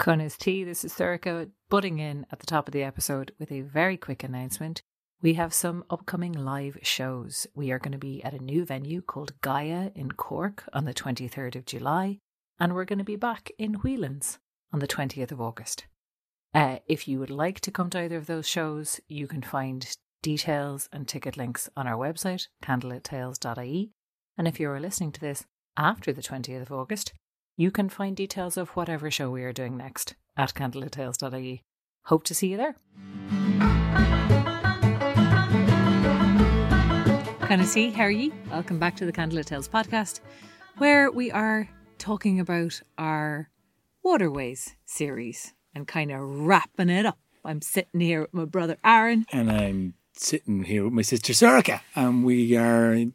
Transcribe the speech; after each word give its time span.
Cunners 0.00 0.38
Tea, 0.38 0.64
this 0.64 0.82
is 0.82 0.94
Sorcha 0.94 1.50
butting 1.68 1.98
in 1.98 2.24
at 2.32 2.38
the 2.38 2.46
top 2.46 2.66
of 2.66 2.72
the 2.72 2.82
episode 2.82 3.32
with 3.38 3.52
a 3.52 3.60
very 3.60 3.98
quick 3.98 4.24
announcement. 4.24 4.80
We 5.20 5.34
have 5.34 5.52
some 5.52 5.84
upcoming 5.90 6.32
live 6.32 6.78
shows. 6.80 7.46
We 7.54 7.70
are 7.70 7.78
going 7.78 7.92
to 7.92 7.98
be 7.98 8.24
at 8.24 8.32
a 8.32 8.42
new 8.42 8.64
venue 8.64 9.02
called 9.02 9.38
Gaia 9.42 9.90
in 9.94 10.12
Cork 10.12 10.64
on 10.72 10.86
the 10.86 10.94
23rd 10.94 11.54
of 11.54 11.66
July, 11.66 12.16
and 12.58 12.74
we're 12.74 12.86
going 12.86 13.00
to 13.00 13.04
be 13.04 13.16
back 13.16 13.50
in 13.58 13.74
Whelan's 13.74 14.38
on 14.72 14.78
the 14.78 14.88
20th 14.88 15.32
of 15.32 15.40
August. 15.42 15.84
Uh, 16.54 16.78
if 16.86 17.06
you 17.06 17.18
would 17.18 17.28
like 17.28 17.60
to 17.60 17.70
come 17.70 17.90
to 17.90 18.00
either 18.00 18.16
of 18.16 18.26
those 18.26 18.48
shows, 18.48 19.00
you 19.06 19.26
can 19.26 19.42
find 19.42 19.86
details 20.22 20.88
and 20.94 21.06
ticket 21.06 21.36
links 21.36 21.68
on 21.76 21.86
our 21.86 21.98
website, 21.98 22.46
candlelittales.ie. 22.64 23.90
And 24.38 24.48
if 24.48 24.58
you 24.58 24.70
are 24.70 24.80
listening 24.80 25.12
to 25.12 25.20
this 25.20 25.44
after 25.76 26.10
the 26.10 26.22
20th 26.22 26.62
of 26.62 26.72
August, 26.72 27.12
you 27.56 27.70
can 27.70 27.88
find 27.88 28.16
details 28.16 28.56
of 28.56 28.70
whatever 28.70 29.10
show 29.10 29.30
we 29.30 29.42
are 29.42 29.52
doing 29.52 29.76
next 29.76 30.14
at 30.36 30.54
candlelittales.ie. 30.54 31.62
Hope 32.04 32.24
to 32.24 32.34
see 32.34 32.48
you 32.48 32.56
there. 32.56 32.76
Can 37.46 37.60
I 37.60 37.64
see? 37.64 37.90
How 37.90 38.04
are 38.04 38.10
you? 38.10 38.32
Welcome 38.50 38.78
back 38.78 38.96
to 38.96 39.04
the 39.04 39.12
Candlelit 39.12 39.46
Tales 39.46 39.68
podcast, 39.68 40.20
where 40.78 41.10
we 41.10 41.30
are 41.32 41.68
talking 41.98 42.38
about 42.38 42.80
our 42.96 43.50
waterways 44.04 44.76
series 44.86 45.52
and 45.74 45.86
kind 45.86 46.12
of 46.12 46.20
wrapping 46.20 46.88
it 46.88 47.06
up. 47.06 47.18
I'm 47.44 47.60
sitting 47.60 48.00
here 48.00 48.22
with 48.22 48.34
my 48.34 48.44
brother 48.44 48.76
Aron. 48.84 49.26
And 49.32 49.50
I'm 49.50 49.94
sitting 50.14 50.62
here 50.62 50.84
with 50.84 50.92
my 50.92 51.02
sister 51.02 51.32
Sorcha, 51.32 51.80
and 51.96 52.24
we 52.24 52.56
are 52.56 53.06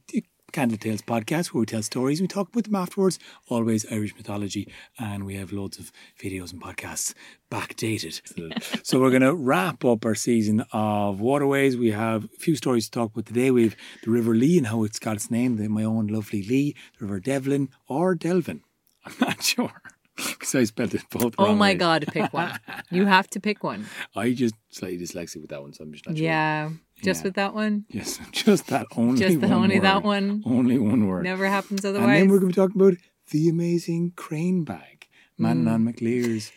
Candle 0.55 0.77
Tales 0.77 1.01
podcast 1.01 1.47
where 1.47 1.59
we 1.59 1.65
tell 1.65 1.83
stories. 1.83 2.21
We 2.21 2.29
talk 2.29 2.47
about 2.47 2.63
them 2.63 2.75
afterwards. 2.75 3.19
Always 3.49 3.85
Irish 3.91 4.15
mythology, 4.15 4.71
and 4.97 5.25
we 5.25 5.35
have 5.35 5.51
loads 5.51 5.77
of 5.77 5.91
videos 6.17 6.53
and 6.53 6.63
podcasts 6.63 7.13
backdated. 7.51 8.21
so 8.85 9.01
we're 9.01 9.09
going 9.09 9.21
to 9.21 9.35
wrap 9.35 9.83
up 9.83 10.05
our 10.05 10.15
season 10.15 10.63
of 10.71 11.19
waterways. 11.19 11.75
We 11.75 11.91
have 11.91 12.23
a 12.23 12.27
few 12.29 12.55
stories 12.55 12.85
to 12.85 12.91
talk 12.91 13.11
about 13.11 13.25
today. 13.25 13.51
We 13.51 13.63
have 13.63 13.75
the 14.05 14.11
River 14.11 14.33
Lee 14.33 14.57
and 14.57 14.67
how 14.67 14.85
it's 14.85 14.97
got 14.97 15.17
its 15.17 15.29
name. 15.29 15.57
The, 15.57 15.67
my 15.67 15.83
own 15.83 16.07
lovely 16.07 16.41
Lee, 16.41 16.73
the 16.99 17.05
River 17.05 17.19
Devlin 17.19 17.67
or 17.89 18.15
Delvin. 18.15 18.63
I'm 19.05 19.15
not 19.19 19.43
sure. 19.43 19.81
Because 20.15 20.55
I 20.55 20.63
spelled 20.63 20.95
it 20.95 21.03
both. 21.11 21.35
Oh 21.37 21.53
my 21.53 21.71
ways. 21.71 21.79
God, 21.79 22.05
pick 22.07 22.31
one. 22.31 22.57
you 22.89 23.05
have 23.05 23.27
to 23.31 23.41
pick 23.41 23.61
one. 23.61 23.87
I 24.15 24.31
just 24.31 24.55
slightly 24.69 24.99
dyslexic 24.99 25.41
with 25.41 25.49
that 25.49 25.61
one, 25.61 25.73
so 25.73 25.83
I'm 25.83 25.91
just 25.91 26.07
not 26.07 26.15
sure. 26.15 26.25
Yeah, 26.25 26.69
just 27.05 27.21
Yeah. 27.21 27.27
with 27.27 27.35
that 27.35 27.53
one. 27.53 27.85
Yes, 27.89 28.19
just 28.31 28.67
that 28.67 28.85
only. 28.97 29.19
Just 29.19 29.39
the, 29.39 29.47
one 29.47 29.57
only 29.63 29.79
that 29.79 30.03
one. 30.03 30.43
Only 30.45 30.77
one 30.77 31.07
word. 31.07 31.23
Never 31.23 31.47
happens 31.47 31.85
otherwise. 31.85 32.09
And 32.09 32.15
then 32.17 32.27
we're 32.29 32.39
going 32.39 32.51
to 32.51 32.55
be 32.55 32.61
talking 32.67 32.81
about 32.81 32.97
the 33.31 33.47
amazing 33.49 34.13
crane 34.15 34.63
bag, 34.63 35.07
Mm. 35.39 35.45
Manannán 35.45 35.83
Mac 35.83 36.01
Lir's. 36.01 36.51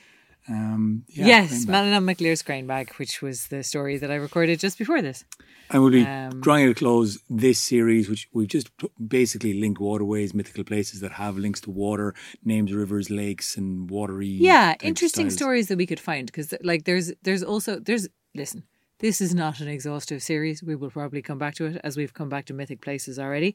Um, 0.51 1.05
yeah, 1.09 1.27
yes, 1.27 1.65
crane. 1.67 1.75
Manannán 1.75 2.05
Mac 2.05 2.21
Lir's 2.21 2.43
grain 2.43 2.67
bag, 2.67 2.93
which 2.95 3.21
was 3.21 3.49
the 3.49 3.63
story 3.63 3.99
that 3.99 4.11
I 4.11 4.15
recorded 4.15 4.59
just 4.61 4.79
before 4.79 5.03
this. 5.03 5.25
And 5.71 5.83
we'll 5.83 5.93
be 5.93 6.05
Um, 6.07 6.41
drawing 6.41 6.67
to 6.69 6.75
close 6.75 7.19
this 7.29 7.59
series, 7.59 8.09
which 8.09 8.29
we've 8.33 8.49
just 8.49 8.71
basically 9.17 9.53
linked 9.61 9.79
waterways, 9.81 10.33
mythical 10.33 10.65
places 10.65 11.01
that 11.01 11.13
have 11.13 11.37
links 11.37 11.61
to 11.63 11.71
water, 11.71 12.15
names, 12.43 12.73
rivers, 12.73 13.11
lakes, 13.11 13.57
and 13.59 13.91
watery. 13.91 14.29
Yeah, 14.29 14.75
interesting 14.81 15.27
styles. 15.29 15.35
stories 15.41 15.69
that 15.69 15.77
we 15.77 15.85
could 15.87 16.01
find 16.01 16.25
because, 16.27 16.55
like, 16.63 16.85
there's 16.85 17.13
there's 17.25 17.43
also 17.43 17.79
there's 17.79 18.09
listen. 18.35 18.63
This 19.01 19.21
is 19.21 19.35
not 19.35 19.61
an 19.61 19.69
exhaustive 19.69 20.23
series. 20.23 20.63
We 20.63 20.75
will 20.75 20.91
probably 20.91 21.23
come 21.23 21.39
back 21.39 21.55
to 21.57 21.67
it 21.67 21.81
as 21.85 21.97
we've 21.97 22.15
come 22.15 22.29
back 22.29 22.47
to 22.47 22.55
mythic 22.55 22.81
places 22.81 23.19
already. 23.19 23.55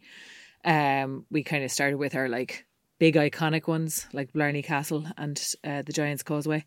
Um, 0.64 1.26
we 1.30 1.44
kind 1.44 1.64
of 1.66 1.72
started 1.72 1.98
with 1.98 2.16
our 2.16 2.30
like 2.30 2.66
big 2.98 3.16
iconic 3.16 3.68
ones 3.68 4.08
like 4.14 4.32
Blarney 4.32 4.64
Castle 4.64 5.06
and 5.18 5.38
uh, 5.66 5.82
the 5.82 5.92
Giant's 5.92 6.24
Causeway. 6.24 6.64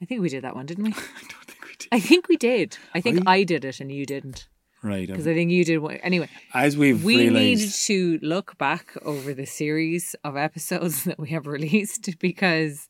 I 0.00 0.04
think 0.04 0.20
we 0.20 0.28
did 0.28 0.44
that 0.44 0.54
one, 0.54 0.66
didn't 0.66 0.84
we? 0.84 0.90
I 0.92 1.20
don't 1.28 1.44
think 1.46 1.64
we 1.64 1.74
did. 1.76 1.88
I 1.90 1.98
think 2.00 2.28
we 2.28 2.36
did. 2.36 2.78
I 2.94 3.00
think 3.00 3.26
I- 3.26 3.32
I 3.38 3.42
did 3.42 3.64
it 3.64 3.80
and 3.80 3.90
you 3.90 4.06
didn't 4.06 4.46
Right. 4.82 5.08
because 5.08 5.26
um, 5.26 5.32
I 5.32 5.34
think 5.34 5.50
you 5.50 5.64
did 5.64 5.78
one. 5.78 5.96
Anyway, 5.96 6.28
as 6.54 6.76
we've 6.76 7.02
we 7.02 7.16
realized, 7.16 7.34
needed 7.34 7.72
to 7.86 8.18
look 8.24 8.56
back 8.58 8.92
over 9.02 9.34
the 9.34 9.46
series 9.46 10.14
of 10.22 10.36
episodes 10.36 11.02
that 11.06 11.18
we 11.18 11.30
have 11.30 11.48
released 11.48 12.16
because 12.20 12.86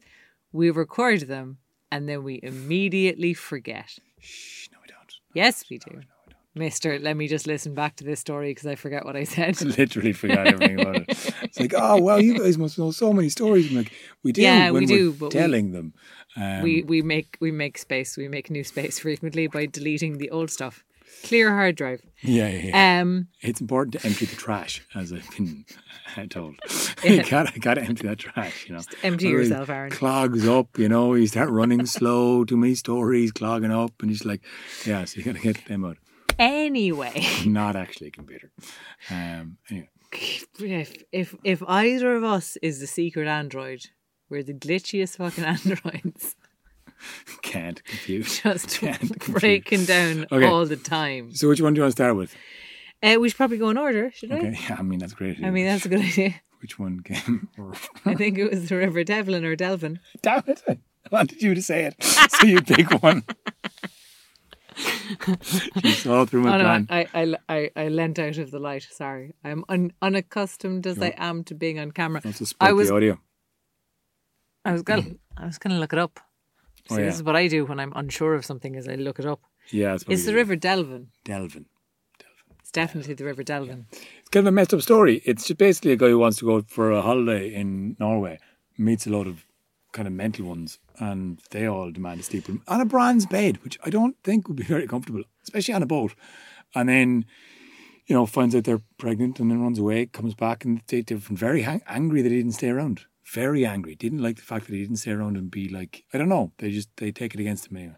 we 0.53 0.71
record 0.71 1.23
them 1.23 1.57
and 1.91 2.07
then 2.07 2.23
we 2.23 2.41
immediately 2.43 3.33
forget. 3.33 3.99
Shh, 4.19 4.66
no, 4.66 4.66
we 4.66 4.66
don't. 4.66 4.66
Yes, 5.37 5.65
we 5.71 5.79
do. 5.79 6.01
Mister, 6.55 6.99
let 6.99 7.19
me 7.19 7.29
just 7.29 7.47
listen 7.47 7.75
back 7.75 7.97
to 7.97 8.05
this 8.05 8.19
story 8.19 8.51
because 8.51 8.67
I 8.67 8.77
forget 8.77 9.05
what 9.05 9.15
I 9.15 9.25
said. 9.25 9.61
Literally 9.79 10.15
forgot 10.15 10.47
everything 10.47 10.81
about 10.81 10.97
it. 10.97 11.05
It's 11.43 11.61
like, 11.61 11.75
oh 11.77 12.01
well, 12.01 12.19
you 12.19 12.39
guys 12.39 12.57
must 12.57 12.79
know 12.79 12.91
so 12.91 13.13
many 13.13 13.29
stories. 13.29 13.71
I'm 13.71 13.77
like, 13.77 13.93
we 14.23 14.33
do. 14.33 14.41
Yeah, 14.41 14.71
when 14.71 14.87
we 14.87 14.93
we're 14.93 14.99
do, 14.99 15.13
but 15.13 15.35
we- 15.35 15.41
telling 15.41 15.73
them. 15.73 15.93
Um, 16.35 16.63
we 16.63 16.83
we 16.83 17.03
make 17.03 17.37
we 17.41 17.51
make 17.51 17.77
space, 17.77 18.17
we 18.17 18.29
make 18.29 18.51
new 18.51 18.65
space 18.65 18.99
frequently 19.07 19.47
by 19.49 19.67
deleting 19.67 20.17
the 20.17 20.31
old 20.31 20.51
stuff. 20.51 20.83
Clear 21.25 21.51
hard 21.51 21.77
drive. 21.77 22.01
yeah, 22.23 22.49
yeah, 22.49 22.67
yeah. 22.69 23.01
Um, 23.03 23.29
It's 23.41 23.61
important 23.61 23.95
to 24.01 24.07
empty 24.07 24.27
the 24.27 24.37
trash, 24.37 24.83
as 24.95 25.13
I've 25.13 25.29
been 25.37 25.65
told. 26.29 26.55
Yeah. 27.03 27.11
you 27.13 27.23
gotta 27.31 27.59
gotta 27.59 27.83
empty 27.83 28.07
that 28.07 28.19
trash, 28.19 28.67
you 28.69 28.75
know. 28.75 28.83
empty 29.03 29.27
Otherwise 29.29 29.49
yourself, 29.49 29.69
Aron. 29.71 29.91
Clogs 29.91 30.47
up, 30.47 30.79
you 30.79 30.89
know. 30.89 31.15
You 31.15 31.27
start 31.27 31.51
running 31.51 31.85
slow. 31.87 32.45
Too 32.47 32.57
many 32.57 32.75
stories 32.75 33.33
clogging 33.33 33.73
up, 33.73 33.93
and 34.03 34.11
it's 34.11 34.25
like, 34.25 34.43
yeah. 34.85 35.05
So 35.05 35.19
you 35.19 35.25
gotta 35.25 35.41
get 35.41 35.65
them 35.67 35.85
out. 35.85 35.99
Anyway, 36.39 37.27
Not 37.47 37.77
actually 37.77 38.09
a 38.09 38.11
computer. 38.13 38.53
Um. 39.11 39.57
Anyway, 39.71 39.89
if 40.61 41.03
if 41.13 41.35
if 41.45 41.63
either 41.67 42.15
of 42.15 42.25
us 42.25 42.57
is 42.63 42.79
the 42.81 42.87
secret 42.87 43.27
android, 43.27 43.87
we're 44.29 44.43
the 44.43 44.55
glitchiest 44.55 45.17
fucking 45.17 45.45
androids. 45.45 46.37
can't 47.43 47.83
compute. 47.85 48.41
just 48.43 48.71
Can't 48.81 48.99
compute. 49.21 49.41
breaking 49.41 49.85
down 49.85 50.27
Okay. 50.33 50.47
all 50.47 50.67
the 50.67 50.77
time. 50.77 51.35
So 51.35 51.49
which 51.49 51.61
one 51.61 51.75
do 51.75 51.79
you 51.79 51.83
want 51.83 51.93
to 51.93 51.97
start 51.97 52.17
with? 52.17 52.35
Uh, 53.03 53.17
we 53.21 53.29
should 53.29 53.37
probably 53.37 53.59
go 53.59 53.69
in 53.71 53.77
order, 53.79 54.11
should 54.13 54.31
we? 54.31 54.37
Okay. 54.37 54.59
Yeah. 54.69 54.77
I 54.79 54.83
mean 54.83 54.99
that's 54.99 55.13
great. 55.15 55.43
I 55.45 55.51
mean, 55.51 55.67
that's 55.67 55.85
a 55.87 55.89
good 55.89 56.01
idea. 56.01 56.35
which 56.61 56.79
one 56.79 57.01
came? 57.01 57.49
I 58.05 58.15
think 58.15 58.39
it 58.39 58.51
was 58.51 58.69
the 58.69 58.77
River 58.77 59.05
Devlin 59.05 59.45
or 59.45 59.55
Delvin. 59.57 60.01
Damn 60.23 60.43
it! 60.47 60.63
I 60.67 60.79
wanted 61.11 61.43
you 61.43 61.55
to 61.55 61.63
say 61.63 61.85
it, 61.85 62.03
so 62.03 62.47
you 62.47 62.61
pick 62.63 62.91
one. 63.03 63.23
you 65.83 65.93
saw 65.93 66.25
through 66.27 66.43
my 66.43 66.55
Oh 66.55 66.59
no, 66.59 66.65
plan. 66.65 66.87
I, 66.91 67.07
I, 67.15 67.35
I, 67.49 67.71
I 67.77 67.89
leant 67.89 68.19
out 68.19 68.37
of 68.39 68.51
the 68.51 68.59
light. 68.59 68.87
Sorry, 68.91 69.35
I'm 69.45 69.65
un, 69.69 69.93
unaccustomed 70.03 70.87
as 70.87 71.01
I 71.01 71.15
am 71.17 71.45
to 71.45 71.55
being 71.55 71.79
on 71.79 71.93
camera. 71.93 72.21
I 72.61 72.73
was, 72.73 72.89
the 72.89 72.95
audio. 72.95 73.19
I 74.65 74.73
was 74.73 74.83
gonna, 74.83 75.05
I 75.37 75.47
was 75.47 75.59
gonna 75.59 75.79
look 75.79 75.93
it 75.93 75.99
up. 75.99 76.19
Oh, 76.91 76.99
yeah. 76.99 77.07
this 77.07 77.17
is 77.17 77.23
what 77.23 77.37
I 77.37 77.49
do 77.49 77.65
when 77.65 77.81
I'm 77.81 77.93
unsure 77.97 78.35
of 78.35 78.45
something: 78.45 78.75
is 78.75 78.89
I 78.89 78.95
look 78.95 79.19
it 79.19 79.27
up. 79.27 79.41
Yeah, 79.71 79.95
It's 79.95 80.05
the 80.25 80.31
do. 80.33 80.37
River 80.37 80.57
Delvin. 80.57 81.09
Delvin. 81.25 81.67
It's 82.61 82.71
definitely 82.73 83.15
the 83.15 83.25
River 83.25 83.43
Delvin. 83.43 83.87
It's 83.93 84.29
kind 84.31 84.47
of 84.47 84.53
a 84.53 84.53
messed 84.53 84.75
up 84.75 84.83
story. 84.83 85.23
It's 85.25 85.51
basically 85.53 85.93
a 85.93 85.97
guy 85.97 86.09
who 86.09 86.19
wants 86.19 86.39
to 86.39 86.45
go 86.45 86.63
for 86.67 86.91
a 86.93 87.01
holiday 87.03 87.53
in 87.55 87.97
Norway, 87.99 88.39
meets 88.77 89.07
a 89.07 89.11
lot 89.11 89.27
of 89.27 89.47
kind 89.93 90.09
of 90.09 90.15
mental 90.15 90.47
ones, 90.47 90.79
and 90.99 91.41
they 91.51 91.67
all 91.67 91.91
demand 91.91 92.21
a 92.21 92.37
him 92.37 92.63
on 92.69 92.81
a 92.81 92.85
bronze 92.85 93.25
bed, 93.27 93.63
which 93.65 93.79
I 93.85 93.91
don't 93.91 94.17
think 94.23 94.49
would 94.49 94.57
be 94.57 94.63
very 94.75 94.87
comfortable, 94.87 95.23
especially 95.43 95.75
on 95.75 95.83
a 95.83 95.87
boat. 95.87 96.15
And 96.75 96.89
then, 96.89 97.25
you 98.07 98.15
know, 98.15 98.27
finds 98.27 98.55
out 98.55 98.65
they're 98.65 98.83
pregnant 98.99 99.41
and 99.41 99.51
then 99.51 99.63
runs 99.63 99.79
away, 99.79 100.07
comes 100.07 100.35
back, 100.35 100.65
and 100.65 100.83
they, 100.89 101.01
they're 101.03 101.19
very 101.19 101.63
hang- 101.63 101.83
angry 101.87 102.21
that 102.23 102.31
he 102.33 102.39
didn't 102.39 102.53
stay 102.53 102.69
around. 102.69 103.05
Very 103.33 103.67
angry. 103.67 103.95
Didn't 103.95 104.23
like 104.23 104.37
the 104.37 104.43
fact 104.43 104.67
that 104.67 104.75
he 104.75 104.81
didn't 104.81 104.97
stay 104.97 105.11
around 105.11 105.37
and 105.37 105.51
be 105.51 105.69
like, 105.69 106.05
I 106.13 106.19
don't 106.19 106.29
know. 106.29 106.53
They 106.59 106.71
just, 106.71 106.89
they 106.97 107.11
take 107.13 107.35
it 107.35 107.41
against 107.41 107.67
him 107.71 107.77
anyway. 107.77 107.97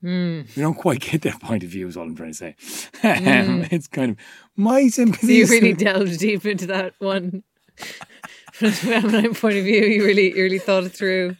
Hmm. 0.00 0.40
We 0.56 0.62
don't 0.62 0.74
quite 0.74 1.00
get 1.10 1.22
their 1.22 1.34
point 1.38 1.62
of 1.62 1.70
view, 1.70 1.86
is 1.86 1.96
all 1.96 2.04
I'm 2.04 2.16
trying 2.16 2.32
to 2.32 2.34
say. 2.34 2.56
Um, 3.04 3.66
it's 3.70 3.86
kind 3.88 4.12
of 4.12 4.16
my 4.56 4.88
sympathy. 4.88 5.26
So 5.26 5.32
you 5.54 5.60
really 5.60 5.74
delved 5.84 6.18
deep 6.18 6.44
into 6.46 6.66
that 6.66 6.94
one 6.98 7.42
from 8.52 8.68
the 8.68 8.72
feminine 8.72 9.34
point 9.34 9.56
of 9.58 9.64
view. 9.64 9.84
You 9.84 10.04
really, 10.04 10.30
you 10.34 10.42
really 10.42 10.58
thought 10.58 10.84
it 10.84 10.92
through. 10.92 11.36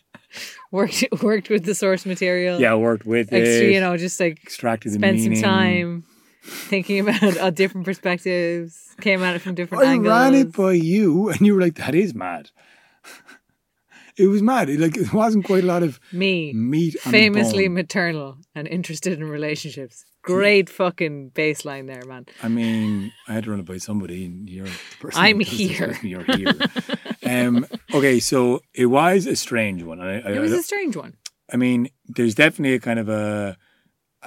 Worked, 0.70 1.04
worked 1.22 1.50
with 1.50 1.64
the 1.64 1.74
source 1.74 2.06
material. 2.06 2.58
yeah, 2.58 2.74
worked 2.74 3.04
with 3.04 3.32
Extra, 3.32 3.66
it, 3.66 3.72
you 3.72 3.80
know, 3.80 3.96
just 3.98 4.18
like 4.18 4.42
extracted 4.42 4.92
the 4.92 4.98
spent 4.98 5.18
meaning. 5.18 5.36
some 5.36 5.42
time 5.42 6.04
thinking 6.42 7.00
about 7.00 7.36
uh, 7.36 7.50
different 7.50 7.84
perspectives. 7.84 8.94
Came 9.02 9.22
at 9.22 9.36
it 9.36 9.40
from 9.40 9.54
different 9.54 9.84
I 9.84 9.92
angles. 9.92 10.08
ran 10.08 10.34
it 10.34 10.52
by 10.52 10.72
you, 10.72 11.28
and 11.28 11.42
you 11.42 11.54
were 11.54 11.60
like, 11.60 11.74
"That 11.74 11.94
is 11.94 12.14
mad." 12.14 12.50
It 14.16 14.26
was 14.26 14.42
mad. 14.42 14.68
It, 14.68 14.80
like 14.80 14.96
it 15.04 15.12
wasn't 15.12 15.44
quite 15.44 15.64
a 15.64 15.66
lot 15.66 15.82
of 15.82 16.00
Me, 16.12 16.52
meat. 16.52 16.98
Famously 17.00 17.68
maternal 17.68 18.38
and 18.54 18.66
interested 18.68 19.18
in 19.18 19.24
relationships. 19.24 20.04
Great 20.22 20.70
fucking 20.70 21.32
baseline 21.34 21.88
there, 21.88 22.04
man. 22.06 22.26
I 22.42 22.48
mean, 22.48 23.12
I 23.26 23.32
had 23.32 23.44
to 23.44 23.50
run 23.50 23.58
it 23.58 23.66
by 23.66 23.78
somebody, 23.78 24.26
and 24.26 24.48
you're 24.48 24.66
the 24.66 24.78
person. 25.00 25.20
I'm 25.20 25.38
that 25.38 25.48
does 25.48 25.58
this 25.58 25.78
here. 25.78 25.98
You're 26.02 26.24
here. 26.24 26.54
um, 27.26 27.66
okay, 27.92 28.20
so 28.20 28.60
it 28.72 28.86
was 28.86 29.26
a 29.26 29.34
strange 29.34 29.82
one. 29.82 30.00
I, 30.00 30.20
I, 30.20 30.32
It 30.32 30.38
was 30.38 30.52
a 30.52 30.62
strange 30.62 30.96
one. 30.96 31.16
I 31.52 31.56
mean, 31.56 31.88
there's 32.06 32.36
definitely 32.36 32.74
a 32.74 32.78
kind 32.80 33.00
of 33.00 33.08
a, 33.08 33.56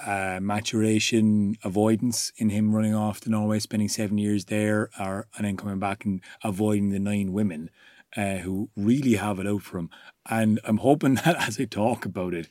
a 0.05 0.39
maturation 0.41 1.55
avoidance 1.63 2.33
in 2.37 2.49
him 2.49 2.75
running 2.75 2.93
off 2.93 3.21
to 3.21 3.29
Norway, 3.29 3.59
spending 3.59 3.87
seven 3.87 4.17
years 4.17 4.45
there, 4.45 4.89
or 4.99 5.27
and 5.37 5.45
then 5.45 5.55
coming 5.55 5.79
back 5.79 6.03
and 6.03 6.21
avoiding 6.43 6.89
the 6.89 6.99
nine 6.99 7.31
women. 7.31 7.69
Uh, 8.17 8.37
who 8.37 8.69
really 8.75 9.15
have 9.15 9.39
it 9.39 9.47
out 9.47 9.61
for 9.61 9.77
him. 9.77 9.89
And 10.29 10.59
I'm 10.63 10.77
hoping 10.77 11.15
that 11.25 11.35
as 11.47 11.59
I 11.59 11.65
talk 11.65 12.05
about 12.05 12.33
it, 12.33 12.47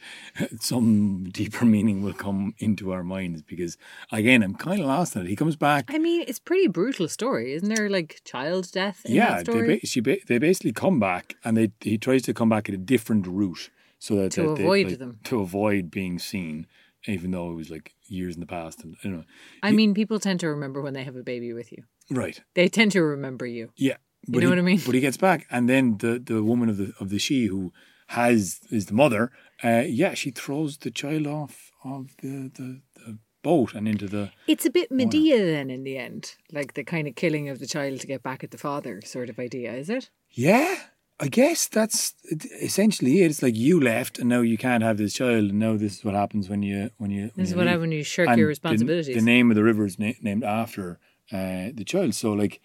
some 0.60 1.24
deeper 1.30 1.64
meaning 1.64 2.02
will 2.02 2.12
come 2.12 2.54
into 2.58 2.92
our 2.92 3.02
minds 3.02 3.42
because, 3.42 3.76
again, 4.12 4.42
I'm 4.42 4.54
kind 4.54 4.80
of 4.80 4.86
lost 4.86 5.16
on 5.16 5.24
it. 5.24 5.28
He 5.28 5.36
comes 5.36 5.56
back. 5.56 5.86
I 5.92 5.98
mean, 5.98 6.24
it's 6.26 6.38
pretty 6.38 6.68
brutal 6.68 7.08
story, 7.08 7.52
isn't 7.54 7.68
there? 7.74 7.88
Like 7.88 8.20
child 8.24 8.70
death. 8.72 9.04
In 9.04 9.14
yeah, 9.14 9.42
they, 9.42 9.62
ba- 9.78 9.86
she 9.86 10.00
ba- 10.00 10.18
they 10.26 10.38
basically 10.38 10.72
come 10.72 11.00
back 11.00 11.34
and 11.44 11.56
they 11.56 11.72
he 11.80 11.98
tries 11.98 12.22
to 12.22 12.34
come 12.34 12.48
back 12.48 12.68
at 12.68 12.74
a 12.74 12.78
different 12.78 13.26
route 13.26 13.70
so 13.98 14.16
that 14.16 14.32
To 14.32 14.42
that 14.42 14.56
they- 14.56 14.62
avoid 14.62 14.86
like, 14.88 14.98
them. 14.98 15.18
to 15.24 15.40
avoid 15.40 15.90
being 15.90 16.18
seen, 16.18 16.66
even 17.06 17.30
though 17.30 17.50
it 17.50 17.54
was 17.54 17.70
like 17.70 17.94
years 18.06 18.34
in 18.34 18.40
the 18.40 18.46
past. 18.46 18.84
And 18.84 18.96
I 19.02 19.08
don't 19.08 19.16
know, 19.18 19.24
I 19.62 19.72
mean, 19.72 19.94
people 19.94 20.20
tend 20.20 20.40
to 20.40 20.48
remember 20.48 20.80
when 20.82 20.94
they 20.94 21.04
have 21.04 21.16
a 21.16 21.22
baby 21.22 21.52
with 21.52 21.72
you. 21.72 21.84
right? 22.10 22.40
They 22.54 22.68
tend 22.68 22.92
to 22.92 23.02
remember 23.02 23.46
you. 23.46 23.70
Yeah, 23.76 23.96
but 24.28 24.40
know 24.42 24.46
he- 24.48 24.50
what 24.50 24.58
I 24.58 24.62
mean? 24.62 24.80
But 24.86 24.94
he 24.94 25.00
gets 25.00 25.16
back, 25.16 25.46
and 25.50 25.68
then 25.68 25.98
the 25.98 26.18
the 26.18 26.42
woman 26.42 26.68
of 26.68 26.76
the 26.76 26.92
of 27.00 27.08
the 27.10 27.18
she 27.18 27.46
who 27.46 27.72
has 28.08 28.60
is 28.70 28.86
the 28.86 28.94
mother. 28.94 29.30
Uh, 29.62 29.84
yeah, 29.86 30.14
she 30.14 30.30
throws 30.30 30.78
the 30.78 30.90
child 30.90 31.26
off 31.26 31.70
of 31.84 32.08
the 32.22 32.50
the, 32.54 32.80
the 33.06 33.18
boat 33.42 33.74
and 33.74 33.86
into 33.88 34.06
the 34.06 34.30
It's 34.46 34.66
a 34.66 34.70
bit 34.70 34.90
Medea 34.90 35.38
then 35.44 35.70
in 35.70 35.84
the 35.84 35.96
end, 35.98 36.36
like 36.52 36.74
the 36.74 36.84
kind 36.84 37.06
of 37.08 37.14
killing 37.14 37.48
of 37.50 37.58
the 37.58 37.66
child 37.66 38.00
to 38.00 38.06
get 38.06 38.22
back 38.22 38.42
at 38.44 38.50
the 38.50 38.58
father 38.58 39.00
sort 39.04 39.28
of 39.30 39.38
idea, 39.38 39.72
is 39.74 39.88
it? 39.90 40.10
yeah. 40.30 40.74
I 41.20 41.28
guess 41.28 41.68
that's 41.68 42.12
essentially 42.60 43.22
it. 43.22 43.30
It's 43.30 43.40
like 43.42 43.54
you 43.56 43.78
left, 43.80 44.18
and 44.18 44.28
now 44.28 44.40
you 44.40 44.58
can't 44.58 44.82
have 44.82 44.96
this 44.98 45.14
child, 45.14 45.50
and 45.50 45.60
now 45.60 45.76
this 45.76 45.98
is 45.98 46.04
what 46.04 46.14
happens 46.14 46.48
when 46.48 46.62
you 46.64 46.90
when 46.98 47.12
you. 47.12 47.22
when 47.22 47.32
This 47.36 47.50
is 47.50 47.54
what 47.56 47.66
happens 47.68 47.80
when 47.82 47.92
you 47.92 48.02
shirk 48.02 48.28
And 48.28 48.36
your 48.38 48.46
the- 48.46 48.56
responsibilities. 48.56 49.14
The, 49.14 49.22
name 49.22 49.48
of 49.48 49.54
the 49.54 49.62
river 49.62 49.84
is 49.86 49.96
na- 49.96 50.18
named 50.22 50.42
after 50.42 50.98
uh, 51.30 51.70
the 51.72 51.84
child. 51.86 52.14
So 52.16 52.32
like, 52.32 52.60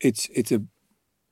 it's 0.00 0.28
it's 0.34 0.52
a 0.52 0.60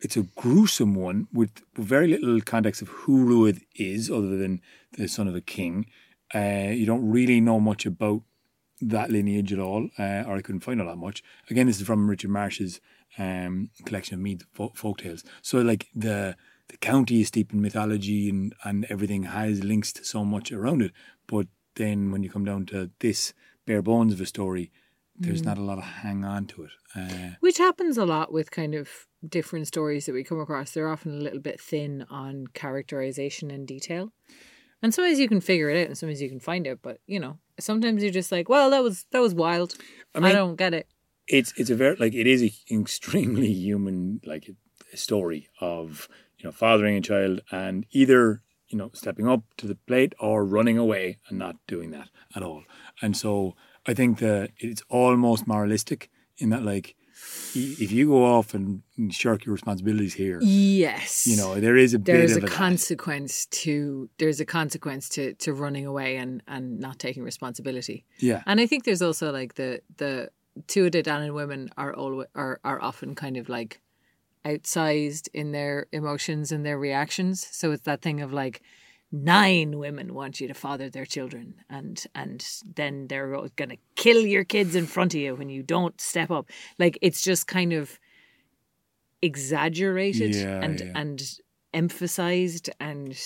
it's 0.00 0.16
a 0.16 0.22
gruesome 0.22 0.94
one 0.94 1.28
with 1.32 1.50
very 1.75 2.08
little 2.08 2.40
context 2.40 2.82
of 2.82 2.88
who 2.88 3.25
Ruth 3.25 3.64
is, 3.75 4.10
other 4.10 4.37
than 4.37 4.60
the 4.93 5.08
son 5.08 5.28
of 5.28 5.34
a 5.34 5.40
king. 5.40 5.87
Uh, 6.34 6.70
you 6.70 6.87
don't 6.87 7.08
really 7.08 7.40
know 7.40 7.60
much 7.60 7.87
about 7.87 8.22
that 8.81 9.10
lineage 9.10 9.52
at 9.52 9.58
all, 9.58 9.88
uh, 9.98 10.25
or 10.26 10.37
I 10.37 10.43
couldn't 10.43 10.60
find 10.60 10.81
all 10.81 10.88
that 10.88 10.96
much. 10.96 11.22
Again, 11.48 11.66
this 11.66 11.81
is 11.81 11.87
from 11.87 12.10
Richard 12.10 12.31
Marsh's 12.31 12.81
um, 13.19 13.70
collection 13.84 14.14
of 14.14 14.20
Meath 14.20 14.44
folk, 14.52 14.76
folk 14.76 14.98
tales. 14.98 15.25
So 15.43 15.60
like 15.60 15.88
the 15.94 16.37
the 16.69 16.76
county 16.78 17.20
is 17.20 17.28
steeped 17.28 17.52
in 17.52 17.62
mythology 17.62 18.28
and 18.28 18.54
and 18.64 18.87
everything 18.90 19.22
has 19.25 19.62
links 19.62 19.93
to 19.94 20.04
so 20.04 20.25
much 20.25 20.52
around 20.52 20.82
it. 20.82 20.93
But 21.26 21.46
then 21.76 22.10
when 22.10 22.22
you 22.22 22.31
come 22.31 22.44
down 22.44 22.66
to 22.66 22.90
this 22.98 23.32
bare 23.66 23.82
bones 23.82 24.12
of 24.12 24.20
a 24.20 24.26
story, 24.26 24.72
there's 25.18 25.42
not 25.44 25.58
a 25.58 25.62
lot 25.62 25.78
of 25.78 25.84
hang 25.84 26.24
on 26.24 26.46
to 26.46 26.64
it. 26.64 26.70
Uh, 26.94 27.30
Which 27.40 27.58
happens 27.58 27.96
a 27.98 28.04
lot 28.04 28.32
with 28.32 28.50
kind 28.50 28.74
of 28.74 28.88
different 29.26 29.66
stories 29.66 30.06
that 30.06 30.12
we 30.12 30.24
come 30.24 30.40
across. 30.40 30.72
They're 30.72 30.88
often 30.88 31.12
a 31.18 31.22
little 31.22 31.40
bit 31.40 31.60
thin 31.60 32.06
on 32.10 32.46
characterization 32.54 33.50
and 33.50 33.66
detail. 33.66 34.12
And 34.82 34.92
sometimes 34.94 35.18
you 35.18 35.28
can 35.28 35.40
figure 35.40 35.70
it 35.70 35.80
out 35.80 35.86
and 35.88 35.98
sometimes 35.98 36.20
you 36.22 36.28
can 36.28 36.40
find 36.40 36.66
it, 36.66 36.80
but 36.82 36.98
you 37.06 37.18
know, 37.18 37.38
sometimes 37.58 38.02
you're 38.02 38.12
just 38.12 38.30
like, 38.30 38.48
Well, 38.48 38.70
that 38.70 38.82
was 38.82 39.06
that 39.12 39.20
was 39.20 39.34
wild. 39.34 39.74
I, 40.14 40.20
mean- 40.20 40.34
don't 40.34 40.56
get 40.56 40.74
it. 40.74 40.86
it's 41.26 41.52
it's 41.56 41.70
a 41.70 41.74
very 41.74 41.96
like 41.96 42.14
it 42.14 42.26
is 42.26 42.42
a 42.42 42.52
extremely 42.74 43.52
human 43.52 44.20
like 44.24 44.48
a 44.92 44.96
story 44.96 45.48
of 45.60 46.08
you 46.38 46.44
know 46.44 46.52
fathering 46.52 46.96
a 46.96 47.00
child 47.00 47.40
and 47.50 47.86
either 47.90 48.42
you 48.69 48.78
know 48.78 48.90
stepping 48.92 49.26
up 49.26 49.42
to 49.56 49.66
the 49.66 49.74
plate 49.88 50.14
or 50.20 50.44
running 50.44 50.78
away 50.78 51.19
and 51.28 51.38
not 51.38 51.56
doing 51.66 51.90
that 51.90 52.08
at 52.36 52.42
all 52.42 52.62
and 53.02 53.16
so 53.16 53.54
i 53.86 53.94
think 53.94 54.18
that 54.18 54.50
it's 54.58 54.82
almost 54.88 55.46
moralistic 55.46 56.10
in 56.38 56.50
that 56.50 56.62
like 56.62 56.94
if 57.54 57.90
you 57.92 58.08
go 58.08 58.24
off 58.24 58.54
and 58.54 58.82
shirk 59.10 59.44
your 59.46 59.52
responsibilities 59.54 60.14
here 60.14 60.38
Yes. 60.42 61.26
you 61.26 61.36
know 61.36 61.60
there 61.60 61.76
is 61.76 61.94
a 61.94 61.98
there's 61.98 62.34
bit 62.34 62.42
a 62.42 62.46
of 62.46 62.52
a 62.52 62.54
consequence 62.54 63.46
to 63.46 64.08
there's 64.18 64.40
a 64.40 64.44
consequence 64.44 65.08
to 65.08 65.32
to 65.34 65.52
running 65.54 65.86
away 65.86 66.16
and 66.16 66.42
and 66.46 66.78
not 66.78 66.98
taking 66.98 67.22
responsibility. 67.22 68.04
yeah 68.18 68.42
And 68.46 68.60
I 68.60 68.66
think 68.66 68.84
there's 68.84 69.02
also 69.02 69.32
like 69.32 69.54
the 69.54 69.80
the 69.96 70.28
two 70.66 70.90
Danan 70.90 71.32
women 71.34 71.70
are 71.76 71.92
always 71.94 72.28
are 72.34 72.60
are 72.62 72.80
often 72.82 73.14
kind 73.14 73.36
of 73.36 73.48
like 73.48 73.80
outsized 74.44 75.28
in 75.34 75.52
their 75.52 75.86
emotions 75.92 76.52
and 76.52 76.64
their 76.64 76.78
reactions. 76.78 77.46
So 77.50 77.72
it's 77.72 77.82
that 77.84 78.02
thing 78.02 78.20
of 78.20 78.32
like 78.32 78.62
nine 79.12 79.79
women 79.79 80.12
want 80.14 80.41
you 80.41 80.49
to 80.49 80.55
father 80.55 80.91
their 80.91 81.06
children 81.06 81.55
and 81.70 82.05
and 82.14 82.44
then 82.75 83.06
they're 83.08 83.31
going 83.56 83.70
to 83.70 83.76
kill 83.94 84.20
your 84.26 84.44
kids 84.44 84.75
in 84.75 84.87
front 84.87 85.14
of 85.14 85.20
you 85.20 85.35
when 85.37 85.49
you 85.49 85.62
don't 85.62 86.00
step 86.00 86.31
up. 86.31 86.50
Like 86.79 86.99
it's 87.03 87.23
just 87.23 87.47
kind 87.47 87.73
of 87.73 87.99
exaggerated 89.23 90.35
Yeah, 90.35 90.61
and 90.62 90.81
yeah. 90.81 90.93
and 90.94 91.23
emphasized 91.73 92.70
and 92.81 93.17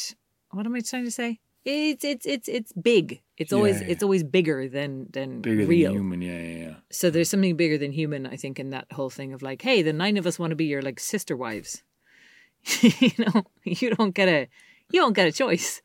what 0.51 0.67
am 0.67 0.75
I 0.75 0.81
trying 0.81 1.05
to 1.05 1.11
say? 1.11 1.41
It's 1.65 2.05
it's 2.05 2.27
it's 2.27 2.49
it's 2.49 2.73
big. 2.73 3.21
It's 3.37 3.53
always 3.53 3.81
Yeah, 3.81 3.89
it's 3.89 4.03
always 4.03 4.23
bigger 4.25 4.69
than 4.69 5.09
than 5.13 5.41
bigger 5.43 5.67
real. 5.67 5.93
than 5.93 6.01
human 6.01 6.23
yeah 6.23 6.41
yeah 6.41 6.65
yeah 6.67 6.75
So 6.91 7.11
there's 7.11 7.29
something 7.29 7.57
bigger 7.57 7.77
than 7.79 7.93
human, 7.93 8.27
I 8.27 8.37
think, 8.37 8.59
in 8.59 8.71
that 8.71 8.91
whole 8.93 9.11
thing 9.11 9.33
of 9.35 9.43
like, 9.43 9.63
hey, 9.63 9.83
the 9.83 9.93
nine 9.93 10.17
of 10.17 10.27
us 10.27 10.39
want 10.39 10.51
to 10.51 10.57
be 10.57 10.65
your 10.67 10.83
like 10.83 10.99
sister 11.01 11.37
wives. 11.37 11.83
you 12.83 13.13
know, 13.19 13.45
you 13.65 13.91
don't 13.95 14.15
get 14.15 14.29
a 14.29 14.49
you 14.93 15.01
don't 15.01 15.13
get 15.15 15.27
a 15.29 15.33
choice. 15.33 15.81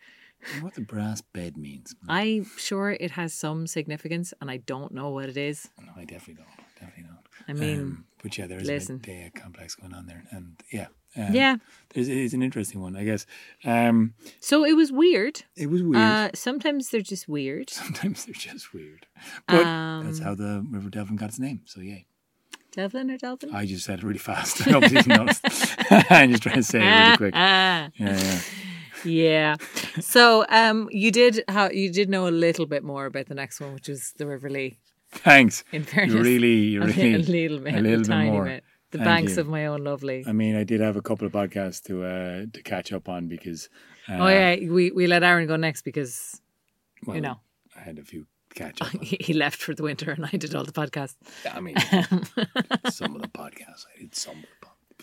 What 0.62 0.76
the 0.76 0.82
brass 0.82 1.22
bed 1.22 1.58
means 1.58 1.96
I'm 2.08 2.46
sure 2.58 2.92
it 2.92 3.12
has 3.12 3.34
some 3.34 3.66
significance, 3.68 4.32
and 4.42 4.52
I 4.52 4.58
don't 4.58 4.92
know 4.94 5.10
what 5.10 5.28
it 5.30 5.38
is. 5.38 5.70
no 5.82 5.92
i 5.98 6.06
definitely 6.06 6.36
don't 6.36 6.66
definitely 6.80 7.04
don't 7.10 7.20
I 7.48 7.54
mean, 7.54 7.80
Um, 7.82 8.06
but 8.22 8.38
yeah, 8.38 8.48
there 8.48 8.60
is 8.60 8.68
listen. 8.68 8.96
a 8.96 9.00
bit 9.00 9.32
uh, 9.36 9.40
complex 9.40 9.76
going 9.76 9.94
on 9.94 10.06
there, 10.08 10.24
and 10.32 10.56
yeah, 10.72 10.88
um, 11.18 11.34
yeah. 11.34 11.58
there's, 11.94 12.08
it's 12.10 12.34
an 12.34 12.42
interesting 12.44 12.80
one, 12.82 12.96
I 12.96 13.04
guess. 13.06 13.26
Um, 13.64 14.14
So 14.40 14.66
it 14.66 14.74
was 14.76 14.92
weird. 14.92 15.44
it 15.56 15.68
was 15.70 15.82
weird. 15.84 16.02
Uh, 16.04 16.30
sometimes 16.36 16.90
they're 16.90 17.02
just 17.02 17.28
weird. 17.28 17.70
Sometimes 17.82 18.26
they're 18.26 18.34
just 18.34 18.74
weird, 18.74 19.06
but 19.48 19.66
Um, 19.66 20.06
that's 20.06 20.20
how 20.20 20.34
the 20.36 20.64
River 20.70 20.90
Delvin 20.90 21.16
got 21.18 21.30
its 21.30 21.40
name. 21.40 21.62
So 21.66 21.82
yeah, 21.82 22.00
Devlin 22.72 23.10
or 23.12 23.18
Delvin? 23.18 23.54
I 23.54 23.66
just 23.66 23.86
said 23.86 24.00
it 24.00 24.06
really 24.06 24.20
fast. 24.20 24.68
I 24.68 24.80
didn't 24.80 25.08
notice. 25.08 25.42
I'm 26.10 26.32
just 26.32 26.44
trying 26.44 26.56
to 26.56 26.64
say 26.64 26.80
it 26.80 26.86
really 27.06 27.18
quick. 27.18 27.34
Ah, 27.36 27.90
Yeah, 27.96 28.18
yeah. 28.18 28.40
Yeah. 29.06 29.56
So 30.02 30.46
um, 30.50 30.90
you 30.92 31.12
did 31.12 31.44
how 31.48 31.70
you 31.70 31.92
did 31.92 32.10
know 32.10 32.28
a 32.28 32.30
little 32.30 32.66
bit 32.66 32.84
more 32.84 33.06
about 33.06 33.28
the 33.28 33.36
next 33.36 33.60
one, 33.62 33.74
which 33.74 33.88
was 33.88 34.14
the 34.18 34.26
River 34.28 34.50
Lee. 34.50 34.78
Thanks. 35.12 35.64
In 35.72 35.82
You 35.82 35.86
fairness, 35.88 36.16
really, 36.16 36.54
you 36.56 36.82
a, 36.84 36.88
really, 36.88 37.14
a 37.14 37.18
little 37.20 37.60
bit, 37.60 37.74
a 37.76 37.80
little 37.82 37.98
bit 38.00 38.08
tiny 38.08 38.32
more. 38.32 38.46
bit. 38.46 38.64
The 38.92 38.98
Thank 39.00 39.08
banks 39.08 39.36
you. 39.36 39.42
of 39.42 39.48
my 39.48 39.66
own 39.68 39.84
lovely. 39.84 40.24
I 40.28 40.32
mean, 40.32 40.56
I 40.56 40.64
did 40.64 40.80
have 40.82 40.96
a 40.96 41.02
couple 41.02 41.28
of 41.28 41.34
podcasts 41.34 41.82
to 41.84 42.04
uh, 42.04 42.46
to 42.52 42.62
catch 42.64 42.92
up 42.94 43.10
on 43.10 43.28
because. 43.28 43.70
Uh, 44.08 44.18
oh 44.20 44.28
yeah, 44.28 44.56
we 44.70 44.92
we 44.92 45.08
let 45.08 45.24
Aron 45.24 45.48
go 45.48 45.56
next 45.56 45.82
because 45.84 46.40
well, 47.06 47.16
you 47.16 47.22
know 47.22 47.40
I 47.76 47.82
had 47.82 47.98
a 47.98 48.04
few 48.04 48.28
catch 48.54 48.82
up. 48.82 48.90
he 49.02 49.18
he 49.20 49.34
left 49.34 49.62
for 49.62 49.74
the 49.74 49.84
winter 49.84 50.12
and 50.12 50.26
I 50.26 50.38
did 50.38 50.54
all 50.56 50.64
the 50.64 50.72
podcasts. 50.72 51.16
I 51.52 51.60
mean, 51.60 51.76
some 52.90 53.16
of 53.16 53.22
the 53.22 53.28
podcasts 53.28 53.86
I 53.96 54.02
did 54.02 54.16
some 54.16 54.44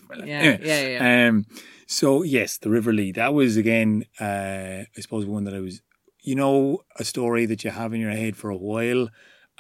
of 0.02 0.08
the 0.08 0.14
podcasts. 0.22 0.26
Yeah, 0.26 0.38
Anyway, 0.38 0.60
yeah, 0.62 0.88
yeah. 1.00 1.28
Um, 1.28 1.46
so 1.86 2.22
yes, 2.22 2.58
the 2.58 2.70
River 2.70 2.92
Lee. 2.92 3.12
That 3.12 3.34
was 3.34 3.56
again, 3.56 4.04
uh, 4.20 4.84
I 4.96 5.00
suppose, 5.00 5.26
one 5.26 5.44
that 5.44 5.54
I 5.54 5.60
was. 5.60 5.82
You 6.24 6.36
know, 6.36 6.82
a 7.00 7.04
story 7.04 7.46
that 7.46 7.64
you 7.64 7.70
have 7.70 7.92
in 7.92 8.00
your 8.00 8.12
head 8.12 8.36
for 8.36 8.48
a 8.48 8.56
while, 8.56 9.08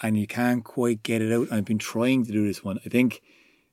and 0.00 0.16
you 0.16 0.28
can't 0.28 0.62
quite 0.64 1.02
get 1.02 1.20
it 1.20 1.32
out. 1.32 1.48
I've 1.50 1.64
been 1.64 1.78
trying 1.78 2.24
to 2.24 2.30
do 2.30 2.46
this 2.46 2.62
one. 2.62 2.78
I 2.86 2.88
think 2.88 3.20